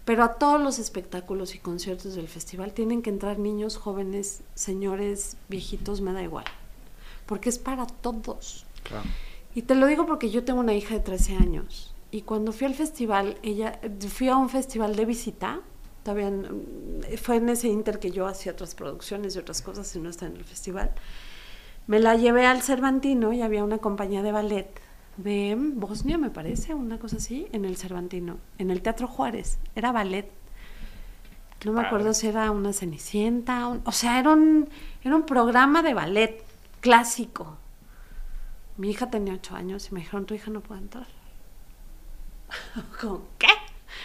[0.05, 5.37] pero a todos los espectáculos y conciertos del festival tienen que entrar niños, jóvenes, señores,
[5.49, 6.45] viejitos, me da igual,
[7.27, 8.66] porque es para todos.
[8.89, 9.05] Claro.
[9.55, 12.67] Y te lo digo porque yo tengo una hija de 13 años y cuando fui
[12.67, 15.61] al festival, ella fui a un festival de visita,
[16.03, 19.99] todavía mm, fue en ese inter que yo hacía otras producciones y otras cosas y
[20.01, 20.93] no está en el festival.
[21.87, 24.69] Me la llevé al Cervantino y había una compañía de ballet
[25.17, 29.59] de Bosnia, me parece, una cosa así, en el Cervantino, en el Teatro Juárez.
[29.75, 30.31] Era ballet.
[31.65, 34.69] No me acuerdo si era una Cenicienta, un- o sea, era un,
[35.03, 36.45] era un programa de ballet
[36.81, 37.57] clásico.
[38.77, 41.07] Mi hija tenía ocho años y me dijeron, tu hija no puede entrar.
[43.01, 43.49] ¿Con qué?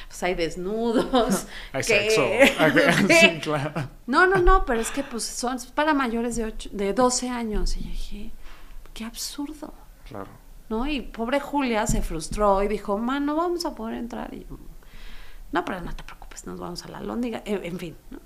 [0.08, 1.48] Pues hay desnudos.
[1.74, 2.12] Hay ¿qué?
[2.12, 2.22] sexo.
[3.08, 3.14] ¿Qué?
[3.14, 3.90] sí, claro.
[4.08, 7.76] No, no, no, pero es que pues son para mayores de, ocho, de 12 años.
[7.78, 8.32] Y yo dije,
[8.94, 9.74] qué absurdo,
[10.08, 10.30] Claro.
[10.70, 10.88] ¿no?
[10.88, 14.34] Y pobre Julia se frustró y dijo, ma, no vamos a poder entrar.
[14.34, 14.46] Y,
[15.52, 17.42] no, pero no te preocupes, nos vamos a la lóndiga.
[17.46, 18.20] En, en fin, ¿no?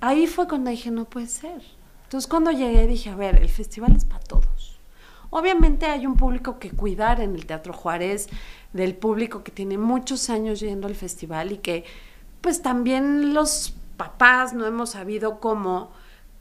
[0.00, 1.62] Ahí fue cuando dije, no puede ser.
[2.04, 4.57] Entonces cuando llegué dije, a ver, el festival es para todos.
[5.30, 8.28] Obviamente hay un público que cuidar en el Teatro Juárez,
[8.72, 11.84] del público que tiene muchos años yendo al festival y que
[12.40, 15.90] pues también los papás no hemos sabido cómo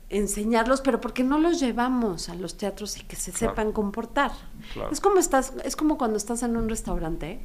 [0.10, 3.52] enseñarlos, pero porque no los llevamos a los teatros y que se Claro.
[3.54, 4.32] sepan comportar.
[4.74, 4.90] Claro.
[4.92, 7.42] Es como estás, es como cuando estás en un restaurante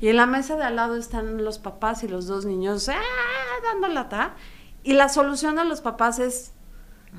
[0.00, 2.94] y en la mesa de al lado están los papás y los dos niños ¡ah!
[3.62, 4.36] dando lata
[4.84, 6.52] y la solución a los papás es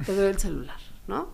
[0.05, 1.27] te doy el celular, ¿no?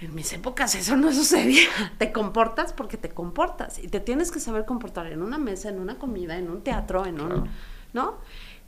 [0.00, 1.68] En mis épocas eso no sucedía.
[1.98, 5.80] Te comportas porque te comportas y te tienes que saber comportar en una mesa, en
[5.80, 7.42] una comida, en un teatro, en Claro.
[7.42, 7.50] un,
[7.92, 8.18] ¿no?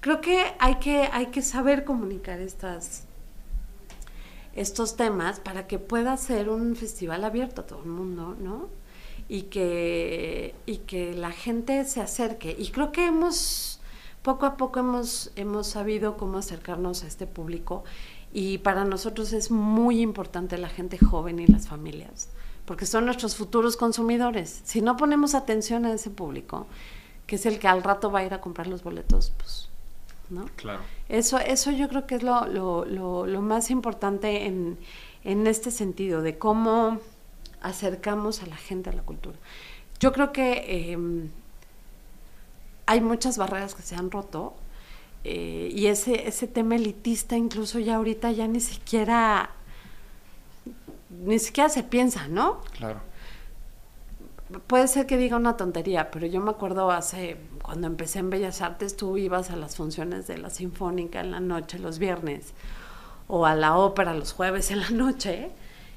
[0.01, 3.05] Creo que hay que hay que saber comunicar estas
[4.55, 8.69] estos temas para que pueda ser un festival abierto a todo el mundo, ¿no?
[9.29, 12.57] Y que, y que la gente se acerque.
[12.59, 13.81] Y creo que hemos,
[14.23, 17.85] poco a poco hemos, hemos sabido cómo acercarnos a este público
[18.33, 22.29] Y para nosotros es muy importante la gente joven y las familias,
[22.65, 24.63] porque son nuestros futuros consumidores.
[24.65, 26.67] Si no ponemos atención a ese público,
[27.27, 29.69] que es el que al rato va a ir a comprar los boletos, pues,
[30.31, 30.47] ¿no?
[30.57, 30.81] Claro.
[31.09, 34.79] Eso, eso yo creo que es lo, lo, lo, lo más importante en,
[35.25, 36.99] en este sentido, de cómo
[37.63, 39.37] acercamos a la gente a la cultura.
[39.99, 41.29] Yo creo que eh,
[42.87, 44.55] hay muchas barreras que se han roto
[45.25, 49.51] eh, y ese, ese tema elitista incluso ya ahorita ya ni siquiera
[51.11, 52.61] ni siquiera se piensa, ¿no?
[52.77, 53.01] Claro.
[54.67, 58.63] Puede ser que diga una tontería, pero yo me acuerdo hace, cuando empecé en Bellas
[58.63, 62.53] Artes, tú ibas a las funciones de la Sinfónica en la noche, los viernes,
[63.29, 65.51] o a la ópera los jueves en la noche,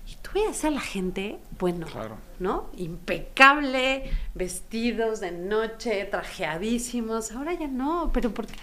[0.08, 2.18] y tú veías a la gente, bueno, Claro.
[2.40, 2.70] ¿no?
[2.76, 7.32] Impecable, vestidos de noche, trajeadísimos.
[7.32, 8.54] Ahora ya no, pero porque,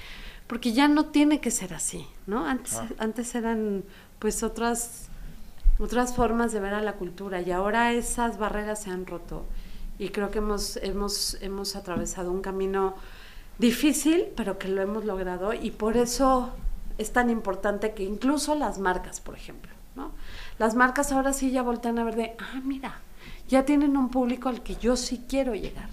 [0.50, 2.44] porque ya no tiene que ser así, ¿no?
[2.44, 2.94] Antes, Claro.
[2.98, 3.84] antes eran
[4.18, 5.06] pues otras,
[5.78, 9.44] otras formas de ver a la cultura y ahora esas barreras se han roto.
[9.96, 12.96] Y creo que hemos, hemos, hemos atravesado un camino
[13.60, 16.50] difícil, pero que lo hemos logrado y por eso
[16.98, 20.10] es tan importante que incluso las marcas, por ejemplo, ¿no?
[20.58, 22.98] Las marcas ahora sí ya voltean a ver de, ah, mira,
[23.48, 25.90] ya tienen un público al que yo sí quiero llegar.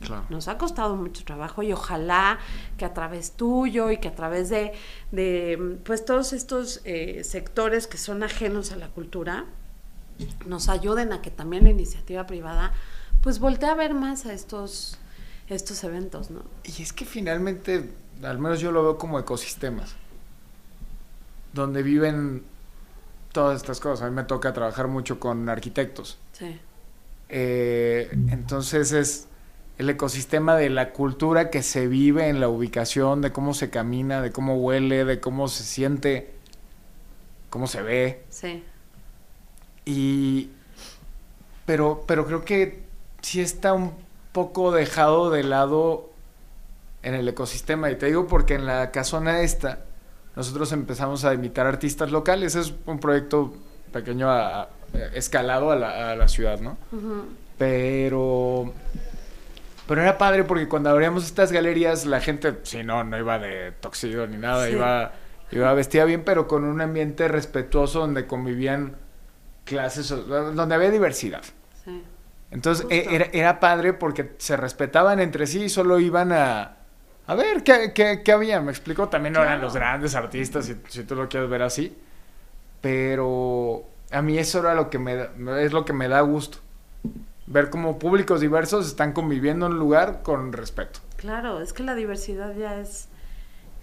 [0.00, 0.24] Claro.
[0.30, 2.38] Nos ha costado mucho trabajo y ojalá
[2.78, 4.72] que a través tuyo y que a través de,
[5.12, 9.44] de pues todos estos eh, sectores que son ajenos a la cultura
[10.46, 12.72] nos ayuden a que también la iniciativa privada
[13.22, 14.98] pues voltee a ver más a estos
[15.54, 16.42] estos eventos, ¿no?
[16.64, 17.90] Y es que finalmente,
[18.22, 19.94] al menos yo lo veo como ecosistemas,
[21.52, 22.44] donde viven
[23.32, 24.06] todas estas cosas.
[24.06, 26.18] A mí me toca trabajar mucho con arquitectos.
[26.32, 26.58] Sí.
[27.28, 29.28] Eh, entonces es
[29.80, 34.20] el ecosistema de la cultura que se vive en la ubicación, de cómo se camina,
[34.20, 36.32] de cómo huele, de cómo se siente,
[37.48, 38.22] cómo se ve.
[38.28, 38.62] Sí.
[39.86, 40.50] Y
[41.64, 42.82] pero pero creo que
[43.22, 43.92] sí está un
[44.32, 46.10] poco dejado de lado
[47.02, 49.78] en el ecosistema y te digo porque en la casona esta
[50.36, 53.54] nosotros empezamos a invitar artistas locales, es un proyecto
[53.92, 54.68] pequeño a- a-
[55.14, 56.76] escalado a la, a la ciudad, ¿no?
[57.58, 58.72] Pero.
[59.90, 63.72] Pero era padre porque cuando abríamos estas galerías, la gente, sí, no, no iba de
[63.72, 64.74] toxido ni nada, Sí.
[64.74, 65.10] iba,
[65.50, 68.94] iba vestida bien, pero con un ambiente respetuoso donde convivían
[69.64, 71.42] clases, donde había diversidad.
[71.84, 72.04] Sí.
[72.52, 76.76] Entonces e- era, era padre porque se respetaban entre sí y solo iban a.
[77.26, 78.60] A ver, ¿qué, qué, qué había?
[78.60, 81.96] Me explico, también no eran los grandes artistas, si, si tú lo quieres ver así.
[82.80, 85.28] Pero a mí eso era lo que me
[85.64, 86.58] es lo que me da gusto.
[87.50, 91.00] Ver cómo públicos diversos están conviviendo en un lugar con respeto.
[91.16, 93.08] Claro, es que la diversidad ya es,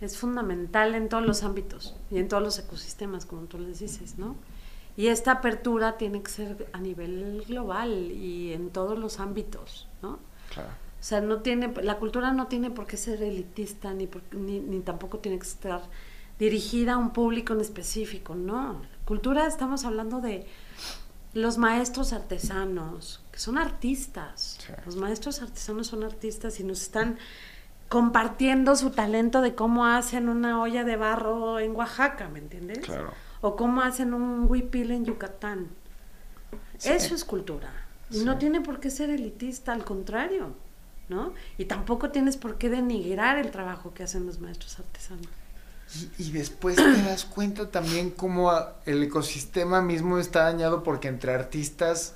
[0.01, 4.17] es fundamental en todos los ámbitos y en todos los ecosistemas, como tú les dices,
[4.17, 4.35] ¿no?
[4.95, 10.17] Y esta apertura tiene que ser a nivel global y en todos los ámbitos, ¿no?
[10.53, 10.69] Claro.
[10.99, 14.59] O sea, no tiene, la cultura no tiene por qué ser elitista ni, por- ni,
[14.59, 15.81] ni tampoco tiene que estar
[16.39, 18.81] dirigida a un público en específico, no.
[19.05, 20.47] Cultura estamos hablando de
[21.33, 24.57] los maestros artesanos, que son artistas.
[24.59, 24.73] Sí.
[24.85, 27.17] Los maestros artesanos son artistas y nos están
[27.89, 32.79] compartiendo su talento de cómo hacen una olla de barro en Oaxaca, ¿me entiendes?
[32.79, 33.11] Claro.
[33.41, 35.67] O cómo hacen un huipil en Yucatán.
[36.77, 36.89] Sí.
[36.89, 37.69] Eso es cultura.
[38.09, 38.25] Y Sí.
[38.25, 40.53] no tiene por qué ser elitista, al contrario,
[41.09, 41.33] ¿no?
[41.57, 45.27] Y tampoco tienes por qué denigrar el trabajo que hacen los maestros artesanos.
[45.95, 48.51] Y, y después te das cuenta también cómo
[48.85, 52.15] el ecosistema mismo está dañado porque entre artistas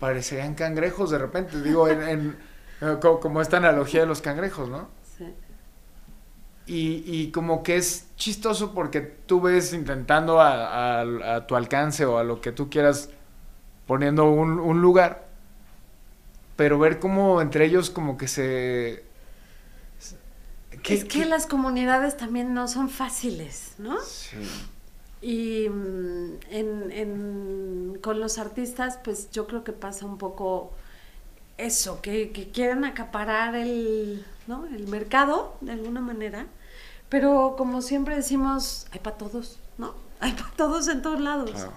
[0.00, 1.60] parecerían cangrejos de repente.
[1.62, 2.36] Digo, en, en-
[2.80, 4.88] eh, co- como, esta analogía de los cangrejos, ¿no?
[5.16, 5.24] Sí.
[6.66, 12.04] Y, y como que es chistoso porque tú ves intentando a, a- a tu alcance
[12.04, 13.10] o a lo que tú quieras
[13.86, 15.28] poniendo un, un lugar,
[16.56, 19.04] pero ver cómo entre ellos como que se...
[20.82, 24.00] ¿Qué- es que qué- las comunidades también no son fáciles, ¿no?
[24.02, 24.36] Sí.
[25.22, 30.72] Y mm, en, en- con los artistas, pues yo creo que pasa un poco
[31.58, 34.66] eso, que, que quieren acaparar el, ¿no?
[34.66, 36.46] el mercado de alguna manera,
[37.08, 39.94] pero como siempre decimos, hay para todos, ¿no?
[40.20, 41.50] Hay para todos en todos lados.
[41.52, 41.72] Claro.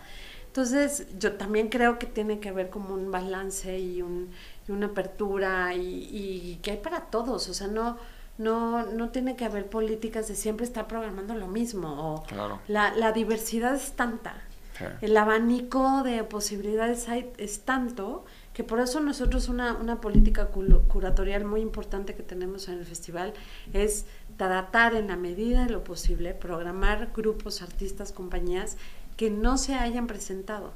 [0.48, 4.30] Entonces, yo también creo que tiene que haber como un balance y, un,
[4.68, 7.98] y una apertura y, y que hay para todos, o sea, no,
[8.40, 12.60] no, no tiene que haber políticas de siempre estar programando lo mismo o Claro.
[12.68, 14.34] la, la diversidad es tanta,
[14.80, 14.86] Sí.
[15.02, 18.24] el abanico de posibilidades hay, es tanto
[18.54, 22.86] que por eso nosotros una, una política cul- curatorial muy importante que tenemos en el
[22.86, 23.34] festival
[23.74, 24.06] es
[24.38, 28.78] tratar en la medida de lo posible, programar grupos, artistas, compañías
[29.18, 30.72] que no se hayan presentado.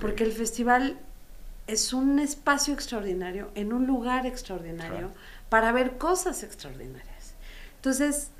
[0.00, 0.96] Porque el festival
[1.66, 5.10] es un espacio extraordinario, en un lugar extraordinario, Claro.
[5.52, 7.34] Para ver cosas extraordinarias.
[7.76, 8.30] Entonces,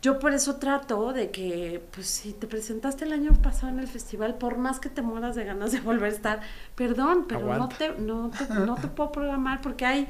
[0.00, 3.86] yo por eso trato de que, pues si te presentaste el año pasado en el
[3.86, 6.40] festival, por más que te mueras de ganas de volver a estar,
[6.76, 10.08] perdón, pero no te, no, te, no te puedo programar porque hay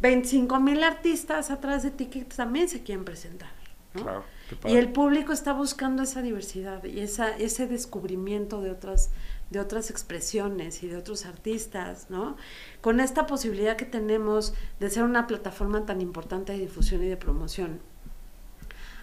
[0.00, 3.50] 25 mil artistas atrás de ti que también se quieren presentar.
[3.94, 4.02] ¿no?
[4.04, 4.24] Claro.
[4.62, 9.10] qué Y el público está buscando esa diversidad y esa, ese descubrimiento de otras,
[9.50, 12.36] de otras expresiones y de otros artistas, ¿no?
[12.80, 17.16] Con esta posibilidad que tenemos de ser una plataforma tan importante de difusión y de
[17.16, 17.80] promoción.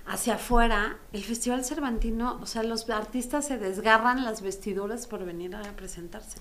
[0.05, 5.55] Hacia afuera, el Festival Cervantino, o sea, los artistas se desgarran las vestiduras por venir
[5.55, 6.39] a presentarse.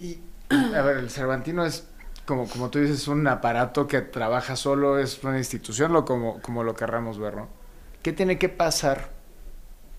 [0.00, 1.86] Y, a ver, el Cervantino es,
[2.24, 6.64] como, como tú dices, un aparato que trabaja solo, es una institución, lo como, como
[6.64, 7.48] lo querramos ver, ¿no?
[8.02, 9.10] ¿Qué tiene que pasar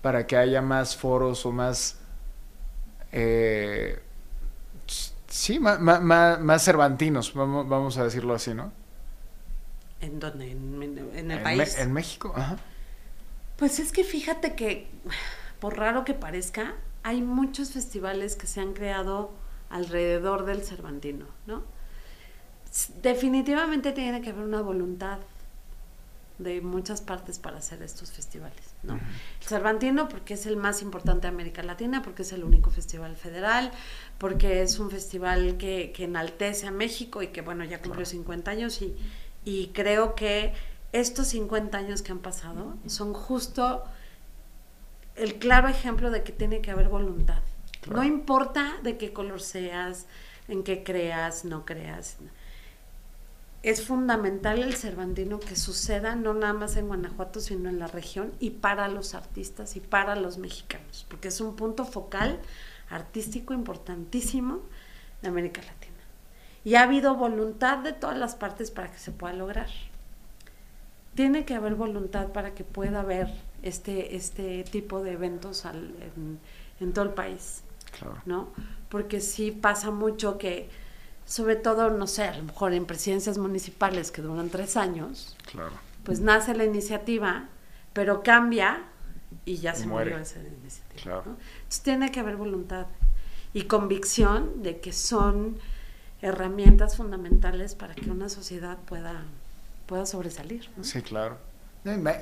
[0.02, 2.00] para que haya más foros o más...
[3.16, 4.00] eh,
[5.28, 8.72] sí, más, más, cervantinos, vamos, vamos a decirlo así, ¿no?
[10.00, 10.50] ¿En dónde?
[10.52, 11.76] ¿En, en- en el en, país?
[11.76, 12.56] Me- en México, ajá.
[13.56, 14.88] Pues es que fíjate que,
[15.60, 19.30] por raro que parezca, hay muchos festivales que se han creado
[19.70, 21.64] alrededor del Cervantino, ¿no?
[23.02, 25.18] Definitivamente tiene que haber una voluntad
[26.38, 28.94] de muchas partes para hacer estos festivales, ¿no?
[28.94, 33.16] El Cervantino porque es el más importante de América Latina, porque es el único festival
[33.16, 33.70] federal,
[34.18, 38.50] porque es un festival que, que enaltece a México y que, bueno, ya cumplió 50
[38.50, 38.94] años y,
[39.44, 40.52] y creo que
[40.92, 43.84] estos 50 años que han pasado son justo
[45.14, 47.40] el claro ejemplo de que tiene que haber voluntad.
[47.80, 48.00] Claro.
[48.00, 50.06] No importa de qué color seas,
[50.48, 52.18] en qué creas, no creas.
[53.66, 58.32] Es fundamental el Cervantino que suceda no nada más en Guanajuato, sino en la región
[58.38, 62.38] y para los artistas y para los mexicanos, porque es un punto focal
[62.90, 64.60] artístico importantísimo
[65.20, 65.96] de América Latina.
[66.64, 69.68] Y ha habido voluntad de todas las partes para que se pueda lograr.
[71.16, 73.28] Tiene que haber voluntad para que pueda haber
[73.62, 76.38] este, este tipo de eventos al- en,
[76.78, 77.62] en todo el país.
[77.98, 78.16] Claro.
[78.26, 78.48] ¿no?
[78.90, 80.68] Porque sí pasa mucho que,
[81.26, 85.72] sobre todo, no sé, a lo mejor en presidencias municipales que duran tres años, Claro.
[86.04, 87.48] pues nace la iniciativa,
[87.92, 88.84] pero cambia
[89.44, 90.10] y ya Y se muere.
[90.12, 91.02] murió esa iniciativa.
[91.02, 91.22] Claro.
[91.26, 91.36] ¿no?
[91.56, 92.86] Entonces tiene que haber voluntad
[93.52, 95.58] y convicción de que son
[96.22, 99.22] herramientas fundamentales para que una sociedad pueda,
[99.86, 100.70] pueda sobresalir.
[100.76, 100.84] ¿no?
[100.84, 101.38] Sí, claro.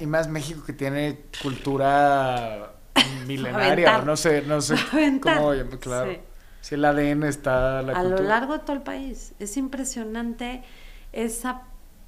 [0.00, 2.72] Y más México que tiene cultura
[3.26, 5.38] milenaria, no sé, no sé Aventar.
[5.38, 6.12] cómo, claro.
[6.12, 6.18] Sí.
[6.64, 9.34] Si el ADN está la a lo largo de todo el país.
[9.38, 10.62] Es impresionante
[11.12, 11.60] esa,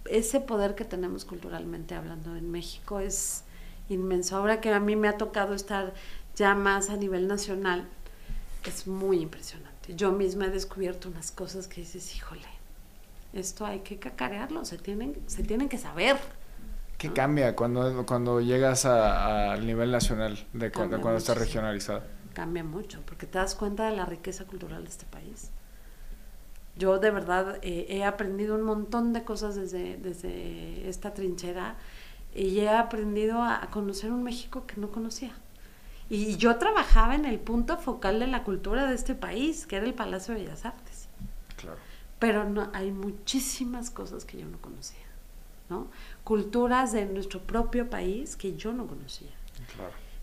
[0.07, 2.99] ese poder que tenemos culturalmente hablando en México.
[2.99, 3.45] Es
[3.91, 4.35] inmenso.
[4.39, 5.93] Ahora que a mí me ha tocado estar
[6.37, 7.85] ya más a nivel nacional,
[8.65, 9.95] es muy impresionante.
[9.95, 12.49] Yo misma he descubierto unas cosas que dices, híjole,
[13.35, 16.17] esto hay que cacarearlo, se tienen, se tienen que saber.
[16.97, 21.45] ¿Qué cambia cuando, cuando llegas al nivel nacional de cu- de Cambia cuando está muchísimo.
[21.45, 22.16] regionalizado?
[22.37, 25.51] Cambia mucho, porque te das cuenta de la riqueza cultural de este país.
[26.76, 31.76] Yo de verdad eh, he aprendido un montón de cosas desde, desde esta trinchera
[32.34, 35.32] y he aprendido a, a conocer un México que no conocía.
[36.11, 39.87] Y yo trabajaba en el punto focal de la cultura de este país, que era
[39.87, 41.09] el Palacio de Bellas Artes.
[41.57, 41.78] Claro.
[42.18, 45.07] Pero no, hay muchísimas cosas que yo no conocía,
[45.70, 45.89] ¿no?
[46.22, 49.36] Culturas de nuestro propio país que yo no conocía.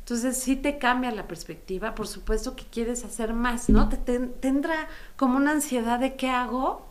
[0.04, 3.88] Entonces sí te cambia la perspectiva, por supuesto que quieres hacer más, ¿no?
[3.90, 6.86] Te, ten- tendrá como una ansiedad de qué hago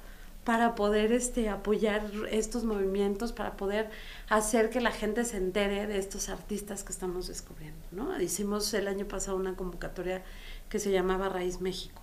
[0.45, 3.91] para poder este, apoyar estos movimientos, para poder
[4.29, 8.19] hacer que la gente se entere de estos artistas que estamos descubriendo, ¿no?
[8.21, 10.23] Hicimos el año pasado una convocatoria
[10.71, 12.01] que se llamaba Raíz México,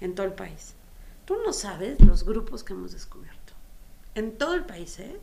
[0.00, 0.72] en todo el país.
[1.26, 3.52] Tú no sabes los grupos que hemos descubierto.
[4.14, 5.20] En todo el país, ¿eh?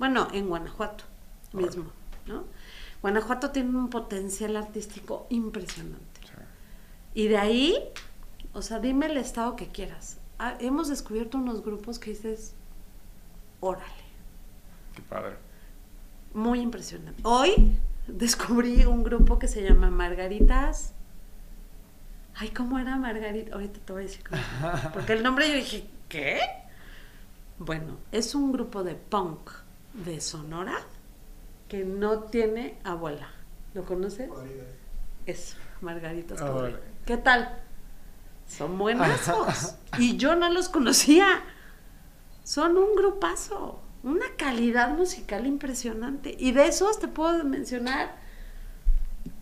[0.00, 1.04] Bueno, en Guanajuato
[1.52, 1.84] mismo,
[2.26, 2.44] ¿no?
[3.02, 6.20] Guanajuato tiene un potencial artístico impresionante.
[6.22, 6.32] Sí.
[7.14, 7.78] Y de ahí,
[8.52, 10.18] o sea, dime el estado que quieras.
[10.38, 12.54] Ah, hemos descubierto unos grupos que dices,
[13.60, 13.84] órale,
[14.94, 15.36] Qué padre.
[16.34, 17.20] muy impresionante.
[17.24, 17.76] Hoy
[18.06, 20.92] descubrí un grupo que se llama Margaritas.
[22.34, 23.54] Ay, ¿cómo era Margarita?
[23.54, 24.90] Ahorita te voy a decir cómo era.
[24.94, 26.38] Porque el nombre yo dije, ¿qué?
[27.58, 29.50] Bueno, es un grupo de punk
[30.04, 30.78] de Sonora
[31.68, 33.28] que no tiene abuela.
[33.74, 34.30] ¿Lo conoces?
[35.26, 36.40] Eso, Margaritas.
[36.40, 36.70] Ah.
[37.04, 37.60] ¿Qué tal?
[38.46, 39.76] Son buenazos.
[39.98, 41.42] y yo no los conocía.
[42.44, 43.82] Son un grupazo.
[44.02, 46.34] una calidad musical impresionante.
[46.38, 48.16] Y de esos te puedo mencionar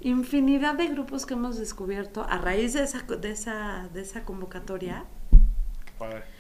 [0.01, 5.05] infinidad de grupos que hemos descubierto a raíz de esa, de esa, de esa convocatoria.
[5.85, 6.36] Qué padre.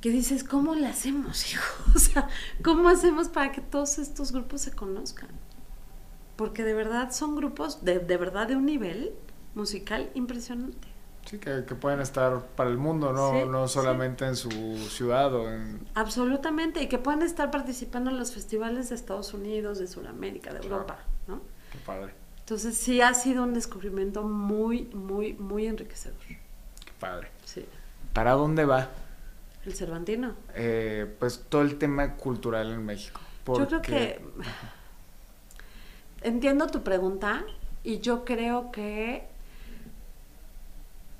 [0.00, 1.84] Que dices, ¿cómo le hacemos, hijo?
[1.94, 2.28] O sea,
[2.62, 5.28] ¿cómo hacemos para que todos estos grupos se conozcan?
[6.36, 9.12] Porque de verdad son grupos de, de verdad de un nivel
[9.54, 10.86] musical impresionante.
[11.26, 13.74] Sí, que, que pueden estar para el mundo, no, Sí, no sí.
[13.74, 14.50] solamente en su
[14.88, 15.86] ciudad o en...
[15.94, 20.60] Absolutamente, y que pueden estar participando en los festivales de Estados Unidos, de Sudamérica, de
[20.60, 20.74] Claro.
[20.76, 21.42] Europa, ¿no?
[21.70, 26.16] Qué padre, Entonces sí ha sido un descubrimiento muy, muy, muy enriquecedor.
[26.26, 26.38] qué
[26.98, 27.28] padre.
[27.44, 27.66] Sí.
[28.14, 28.88] ¿Para dónde va?
[29.68, 30.34] El Cervantino.
[30.54, 33.20] eh, pues todo el tema cultural en México?
[33.46, 34.18] Yo creo que
[36.22, 37.44] entiendo tu pregunta
[37.84, 39.24] y yo creo que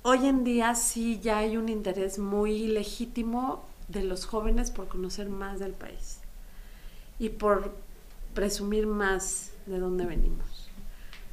[0.02, 5.28] hoy en día sí ya hay un interés muy legítimo de los jóvenes por conocer
[5.28, 6.20] más del país
[7.18, 7.74] y por
[8.32, 10.70] presumir más de dónde venimos.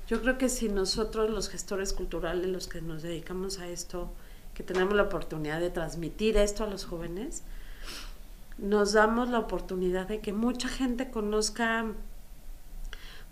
[0.10, 4.12] Yo creo que si nosotros los gestores culturales, los que nos dedicamos a esto,
[4.56, 7.44] que tenemos la oportunidad de transmitir esto a los jóvenes,
[8.58, 11.86] nos damos la oportunidad de que mucha gente conozca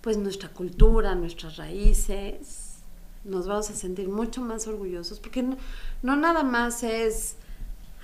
[0.01, 2.74] pues nuestra cultura, nuestras raíces,
[3.24, 5.57] nos vamos a sentir mucho más orgullosos, porque no,
[6.01, 7.38] no nada más es,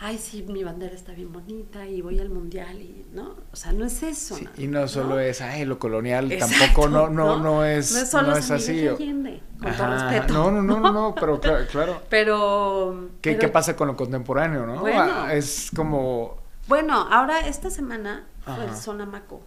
[0.01, 3.35] ay, sí, mi bandera está bien bonita y voy al mundial y, ¿no?
[3.51, 4.35] O sea, no es eso.
[4.35, 7.99] Sí, y no solo es, ay, lo colonial, Exacto, tampoco, no, no, no, es, No
[7.99, 9.03] es solo no es San Miguel así.
[9.03, 10.33] Allende, con todo Ajá, respeto.
[10.33, 12.01] No, no, no, no, no, pero cla- claro.
[12.09, 14.79] Pero, ¿Qué, pero- qué pasa con lo contemporáneo, no?
[14.81, 14.99] Bueno.
[15.01, 16.37] Ah, Es como,
[16.67, 18.75] Bueno, ahora esta semana fue el Ajá.
[18.77, 19.41] Sonamaco.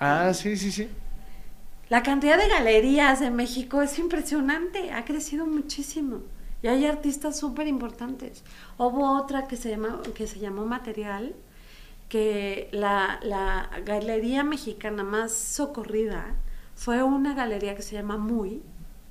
[0.00, 0.88] ah, sí, sí, sí.
[1.90, 6.20] La cantidad de galerías en México es impresionante, ha crecido muchísimo.
[6.62, 8.42] Y hay artistas súper importantes.
[8.78, 11.34] Hubo otra que se, llama, que se llamó Material,
[12.08, 16.34] que la, la galería mexicana más socorrida
[16.74, 18.62] fue una galería que se llama Muy,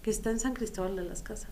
[0.02, 1.52] que está en San Cristóbal de las Casas.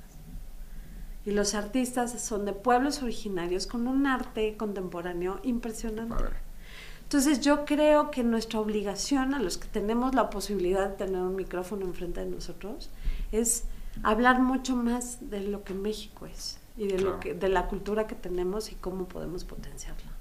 [1.26, 6.24] Y los artistas son de pueblos originarios con un arte contemporáneo impresionante.
[7.04, 11.36] Entonces yo creo que nuestra obligación a los que tenemos la posibilidad de tener un
[11.36, 12.89] micrófono enfrente de nosotros
[13.32, 13.66] es
[14.04, 17.12] hablar mucho más de lo que México es y de Claro.
[17.12, 20.12] lo que de la cultura que tenemos y cómo podemos potenciarla.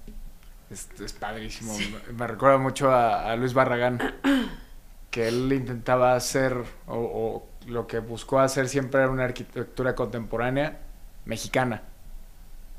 [0.71, 1.77] Es, es padrísimo.
[1.77, 4.01] Me- Me recuerda mucho a, a Luis Barragán,
[5.11, 6.57] que él intentaba hacer,
[6.87, 10.81] o, o lo que buscó hacer siempre era una arquitectura contemporánea
[11.25, 11.83] mexicana.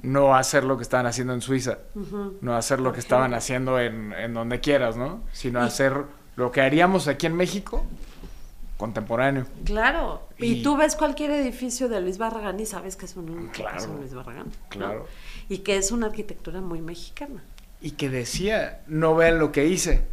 [0.01, 1.77] No hacer lo que estaban haciendo en Suiza,
[2.41, 5.21] no hacer lo que estaban haciendo en, en donde quieras, ¿no?
[5.31, 6.03] Sino Y- hacer
[6.35, 7.85] lo que haríamos aquí en México,
[8.77, 9.45] contemporáneo.
[9.63, 10.27] Claro.
[10.37, 13.77] Y, Y- tú ves cualquier edificio de Luis Barragán y sabes que es un Claro.
[13.77, 14.47] es un Luis Barragán.
[14.47, 14.69] ¿no?
[14.69, 15.07] Claro.
[15.49, 17.43] Y que es una arquitectura muy mexicana.
[17.81, 20.05] Y que decía, no vean lo que hice,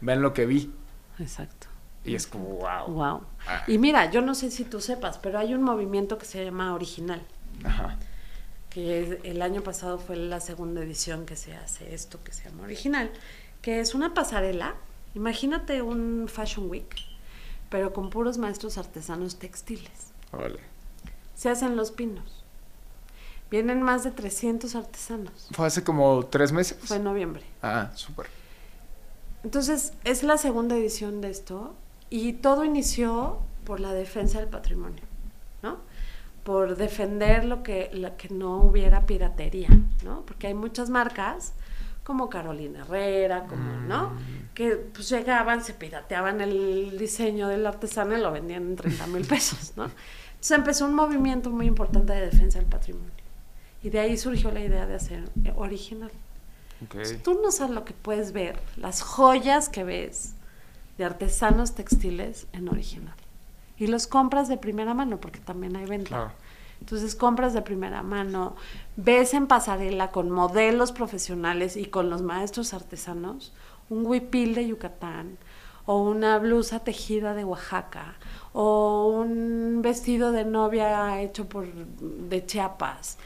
[0.00, 0.72] vean lo que vi.
[1.18, 1.66] Exacto.
[2.04, 2.86] Y es como, wow.
[2.88, 3.22] Wow.
[3.48, 3.64] Ah.
[3.66, 6.74] Y mira, yo no sé si tú sepas, pero hay un movimiento que se llama
[6.74, 7.22] Original.
[7.64, 7.98] Ajá.
[8.68, 12.44] que es- el año pasado fue la segunda edición que se hace esto que se
[12.44, 13.10] llama original,
[13.62, 14.74] que es una pasarela,
[15.14, 16.94] imagínate un Fashion Week,
[17.70, 20.12] pero con puros maestros artesanos textiles.
[20.32, 20.60] Vale.
[21.34, 22.44] Se hacen los pinos.
[23.50, 25.48] Vienen más de 300 artesanos.
[25.52, 26.78] Fue hace como tres meses.
[26.82, 27.44] Fue en noviembre.
[27.62, 28.26] Ah, súper.
[29.44, 31.74] Entonces, es la segunda edición de esto
[32.10, 35.02] y todo inició por la defensa del patrimonio,
[35.62, 35.78] ¿no?
[36.42, 39.68] Por defender lo que, la- que no hubiera piratería,
[40.04, 40.22] ¿no?
[40.22, 41.52] Porque hay muchas marcas
[42.06, 44.12] como Carolina Herrera, como, ¿no?
[44.54, 49.24] Que pues llegaban, se pirateaban el diseño del artesano y lo vendían en 30 mil
[49.26, 49.90] pesos, ¿no?
[50.28, 53.10] Entonces empezó un movimiento muy importante de defensa del patrimonio.
[53.82, 56.12] Y de ahí surgió la idea de hacer eh, original.
[56.84, 57.04] Ok.
[57.04, 60.34] Si Tú no sabes lo que puedes ver, las joyas que ves
[60.98, 63.16] de artesanos textiles en original.
[63.78, 66.08] Y los compras de primera mano, porque también hay venta.
[66.08, 66.32] Claro.
[66.80, 68.56] Entonces compras de primera mano,
[68.96, 73.52] ves en pasarela con modelos profesionales y con los maestros artesanos
[73.88, 75.38] un huipil de Yucatán
[75.84, 78.16] o una blusa tejida de Oaxaca
[78.52, 83.18] o un vestido de novia hecho por de Chiapas.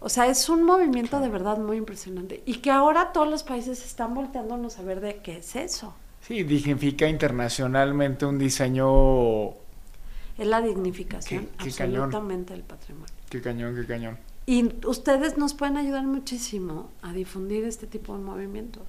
[0.00, 3.84] O sea, es un movimiento de verdad muy impresionante y que ahora todos los países
[3.84, 5.94] están volteándonos a ver de qué es eso.
[6.20, 9.67] Sí, dignifica internacionalmente un diseño.
[10.38, 12.04] Es la dignificación Qué- qué cañón.
[12.04, 13.12] absolutamente del patrimonio.
[13.28, 14.16] Qué cañón, qué cañón.
[14.46, 18.84] Y ustedes nos pueden ayudar muchísimo a difundir este tipo de movimientos.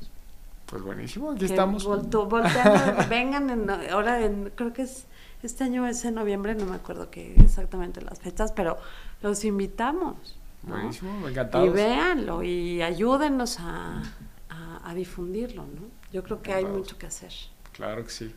[0.67, 1.83] Pues buenísimo, aquí Que estamos.
[1.85, 5.05] volto- volteando, vengan en, ahora en, creo que es,
[5.41, 8.77] este año es en noviembre, no me acuerdo que exactamente las fechas, pero
[9.21, 10.37] los invitamos.
[10.63, 10.75] ¿no?
[10.75, 11.73] Buenísimo, Y encantados.
[11.73, 14.03] véanlo y ayúdennos a,
[14.49, 15.81] a- a difundirlo, ¿no?
[16.13, 17.31] Yo creo que hay mucho que hacer.
[17.73, 18.33] Claro que sí.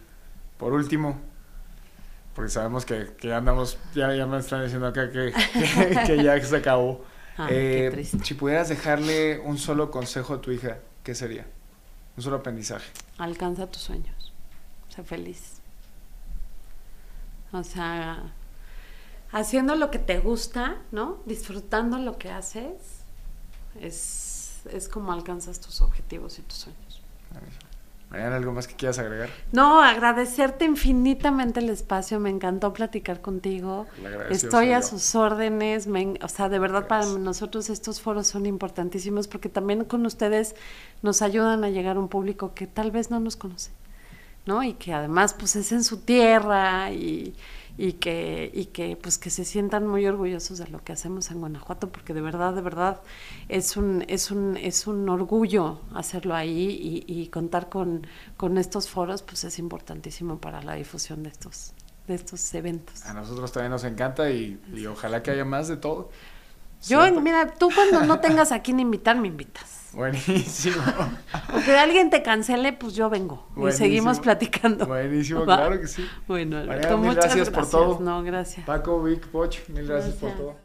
[0.57, 1.19] Por último,
[2.35, 6.41] porque sabemos que, que andamos, ya, ya me están diciendo acá que, que, que ya
[6.43, 7.05] se acabó.
[7.49, 8.19] Qué Eh, triste.
[8.23, 11.47] si pudieras dejarle un solo consejo a tu hija, ¿qué sería?
[12.17, 12.91] Un solo aprendizaje.
[13.19, 14.33] Alcanza tus sueños.
[14.89, 15.61] Sé feliz.
[17.53, 18.33] O sea,
[19.31, 21.21] haciendo lo que te gusta, ¿no?
[21.27, 23.05] Disfrutando lo que haces,
[23.81, 27.03] es, es como alcanzas tus objetivos y tus sueños.
[28.13, 29.31] Mariana, ¿algo más que quieras agregar?
[29.53, 33.87] No, agradecerte infinitamente el espacio, me encantó platicar contigo.
[34.29, 34.87] Estoy a yo.
[34.87, 39.85] sus órdenes, me o sea, de verdad para nosotros estos foros son importantísimos porque también
[39.87, 40.55] con ustedes
[41.01, 43.71] nos ayudan a llegar a un público que tal vez no nos conoce,
[44.45, 44.63] ¿no?
[44.63, 47.35] Y que además pues es en su tierra y,
[47.79, 51.41] y que y que pues que se sientan muy orgullosos de lo que hacemos en
[51.41, 53.01] Guanajuato porque de verdad de verdad
[53.49, 58.07] es un es un es un orgullo hacerlo ahí y, y contar con
[58.37, 61.73] con estos foros pues es importantísimo para la difusión de estos
[62.07, 63.07] de estos eventos.
[63.07, 66.11] A nosotros también nos encanta y, y ojalá que haya más de todo.
[66.87, 67.21] Yo, ¿Cierto?
[67.21, 69.72] mira, tú cuando no tengas a quién invitar, me invitas.
[69.95, 70.83] Buenísimo.
[71.55, 73.47] O que alguien te cancele, pues yo vengo.
[73.57, 73.85] Y Buenísimo.
[73.87, 74.87] seguimos platicando.
[74.87, 75.57] Buenísimo, ¿Va?
[75.57, 76.09] claro que sí.
[76.27, 78.01] Bueno, mil muchas gracias por todo.
[78.01, 78.65] No, gracias.
[78.67, 80.37] Paco, Vic, Poch, mil gracias, por Gracias.
[80.37, 80.57] todo.